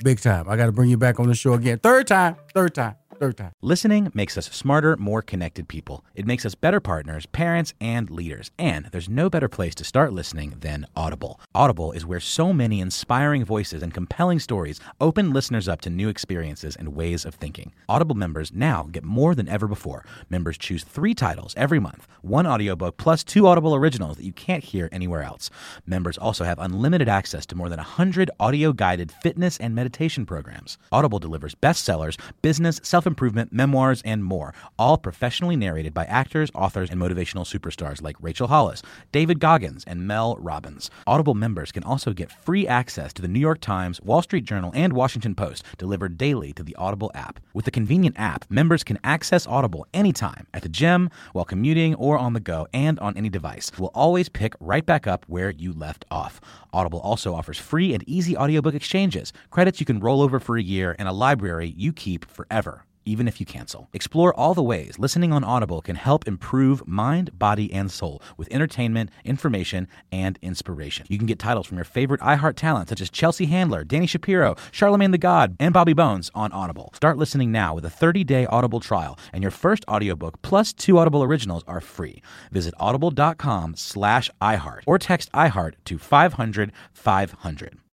big 0.04 0.20
time. 0.20 0.50
I 0.50 0.56
got 0.58 0.66
to 0.68 0.72
bring 0.72 0.90
you 0.90 0.98
back 0.98 1.20
on 1.20 1.28
the 1.28 1.36
show 1.36 1.54
again. 1.54 1.80
Third 1.80 2.08
time. 2.08 2.36
Third 2.54 2.74
time. 2.76 2.96
Third 3.20 3.38
time. 3.38 3.52
Listening 3.62 4.12
makes 4.14 4.38
us 4.38 4.46
smarter, 4.52 4.96
more 4.96 5.24
connected 5.24 5.68
people. 5.68 6.06
It 6.14 6.28
makes 6.28 6.46
us 6.46 6.54
better 6.54 6.80
partners, 6.80 7.26
parents, 7.26 7.74
and 7.82 8.12
leaders. 8.12 8.52
And 8.60 8.90
there's 8.92 9.10
no 9.10 9.28
better 9.28 9.48
place 9.48 9.74
to 9.76 9.84
start 9.84 10.14
listening 10.14 10.56
than 10.60 10.86
Audible. 10.96 11.40
Audible 11.56 11.92
is 11.94 12.06
where 12.06 12.20
so 12.20 12.54
many 12.54 12.80
inspiring 12.80 13.44
voices 13.44 13.82
and 13.82 13.94
compelling 13.94 14.40
stories 14.40 14.80
open 15.02 15.34
listeners 15.34 15.68
up 15.68 15.82
to 15.82 15.90
new 15.90 16.10
experiences 16.10 16.76
and 16.76 16.96
ways 16.96 17.26
of 17.26 17.34
thinking. 17.36 17.74
Audible 17.90 18.16
members 18.16 18.54
now 18.54 18.88
get 18.92 19.04
more 19.04 19.34
than 19.34 19.50
ever 19.50 19.68
before. 19.68 20.06
Members 20.30 20.58
choose 20.58 20.84
three 20.84 21.16
titles 21.16 21.56
every 21.58 21.80
month 21.80 22.08
one 22.22 22.46
audiobook 22.46 22.98
plus 22.98 23.24
two 23.24 23.48
Audible 23.48 23.74
originals 23.74 24.18
that 24.18 24.26
you 24.26 24.34
can't 24.34 24.64
hear 24.64 24.90
anywhere 24.92 25.24
else. 25.24 25.50
Members 25.86 26.18
also 26.18 26.44
have 26.44 26.60
unlimited 26.60 27.08
access 27.08 27.46
to 27.46 27.56
more 27.56 27.70
than 27.70 27.78
100 27.78 28.30
audio 28.40 28.74
guided 28.74 29.12
fitness 29.12 29.58
and 29.58 29.74
meditation 29.74 30.26
programs. 30.26 30.78
Audible 30.92 31.20
delivers 31.20 31.56
bestsellers, 31.56 32.20
business, 32.42 32.80
self 33.08 33.12
improvement, 33.13 33.54
memoirs, 33.54 34.02
and 34.04 34.22
more, 34.22 34.54
all 34.78 34.98
professionally 34.98 35.56
narrated 35.56 35.93
by 35.93 36.04
actors, 36.06 36.52
authors, 36.54 36.89
and 36.89 37.00
motivational 37.00 37.46
superstars 37.46 38.02
like 38.02 38.17
Rachel 38.20 38.48
Hollis, 38.50 38.84
David 39.13 39.39
Goggins, 39.39 39.86
and 39.88 40.06
Mel 40.06 40.36
Robbins. 40.41 40.91
Audible 41.06 41.34
members 41.34 41.72
can 41.72 41.84
also 41.84 42.12
get 42.12 42.30
free 42.30 42.67
access 42.67 43.13
to 43.13 43.22
the 43.22 43.30
New 43.30 43.39
York 43.39 43.62
Times, 43.62 44.02
Wall 44.02 44.22
Street 44.22 44.43
Journal, 44.43 44.74
and 44.76 44.91
Washington 44.91 45.36
Post 45.36 45.63
delivered 45.78 46.17
daily 46.17 46.52
to 46.52 46.63
the 46.63 46.76
Audible 46.76 47.10
app. 47.15 47.39
With 47.54 47.63
the 47.63 47.72
convenient 47.72 48.20
app, 48.20 48.43
members 48.50 48.84
can 48.84 49.00
access 49.06 49.48
Audible 49.48 49.88
anytime 49.93 50.46
at 50.54 50.63
the 50.63 50.70
gym, 50.70 51.10
while 51.32 51.46
commuting, 51.46 51.96
or 51.96 52.17
on 52.17 52.34
the 52.34 52.41
go, 52.41 52.67
and 52.74 53.00
on 53.00 53.15
any 53.15 53.30
device. 53.30 53.72
We'll 53.80 53.91
always 53.96 54.28
pick 54.28 54.54
right 54.60 54.86
back 54.86 55.08
up 55.08 55.24
where 55.30 55.52
you 55.52 55.72
left 55.72 56.04
off. 56.12 56.41
Audible 56.78 57.00
also 57.00 57.34
offers 57.34 57.58
free 57.58 57.96
and 57.96 58.08
easy 58.08 58.38
audiobook 58.38 58.76
exchanges, 58.76 59.34
credits 59.50 59.80
you 59.80 59.86
can 59.88 60.00
roll 60.00 60.22
over 60.22 60.40
for 60.40 60.58
a 60.58 60.62
year, 60.62 60.96
and 61.00 61.08
a 61.08 61.12
library 61.12 61.74
you 61.76 61.92
keep 61.92 62.30
forever 62.30 62.86
even 63.08 63.28
if 63.28 63.40
you 63.40 63.46
cancel. 63.46 63.90
Explore 63.94 64.34
all 64.34 64.54
the 64.54 64.62
ways 64.62 65.00
listening 65.00 65.32
on 65.32 65.44
Audible 65.44 65.82
can 65.82 65.96
help 65.96 66.28
improve 66.28 66.86
mind, 66.86 67.40
body, 67.40 67.72
and 67.72 67.90
soul 67.90 68.22
with 68.36 68.52
entertainment, 68.52 69.10
information, 69.24 69.88
and 70.12 70.38
inspiration. 70.42 71.06
You 71.10 71.18
can 71.18 71.26
get 71.26 71.40
titles 71.40 71.66
from 71.66 71.78
your 71.78 71.86
favorite 71.86 72.22
iHeart 72.22 72.56
talent 72.56 72.90
such 72.90 73.02
as 73.02 73.10
Chelsea 73.10 73.46
Handler, 73.46 73.86
Dani 73.86 74.10
Shapiro, 74.10 74.56
Charlemagne 74.72 75.12
the 75.12 75.18
God, 75.18 75.56
and 75.60 75.74
Bobby 75.74 75.94
Bones 75.94 76.30
on 76.36 76.52
Audible. 76.52 76.92
Start 76.94 77.18
listening 77.18 77.52
now 77.52 77.74
with 77.74 77.86
a 77.86 77.90
30-day 77.90 78.46
Audible 78.48 78.82
trial, 78.82 79.18
and 79.32 79.42
your 79.42 79.52
first 79.52 79.86
audiobook 79.88 80.42
plus 80.42 80.74
two 80.74 80.98
Audible 80.98 81.24
originals 81.24 81.63
are 81.68 81.82
free. 81.82 82.22
Visit 82.52 82.74
audible.com 82.78 83.76
slash 83.76 84.30
iHeart 84.42 84.82
or 84.86 85.00
text 85.00 85.32
iHeart 85.32 85.76
to 85.86 85.98
500 85.98 86.67
500. 86.94 87.80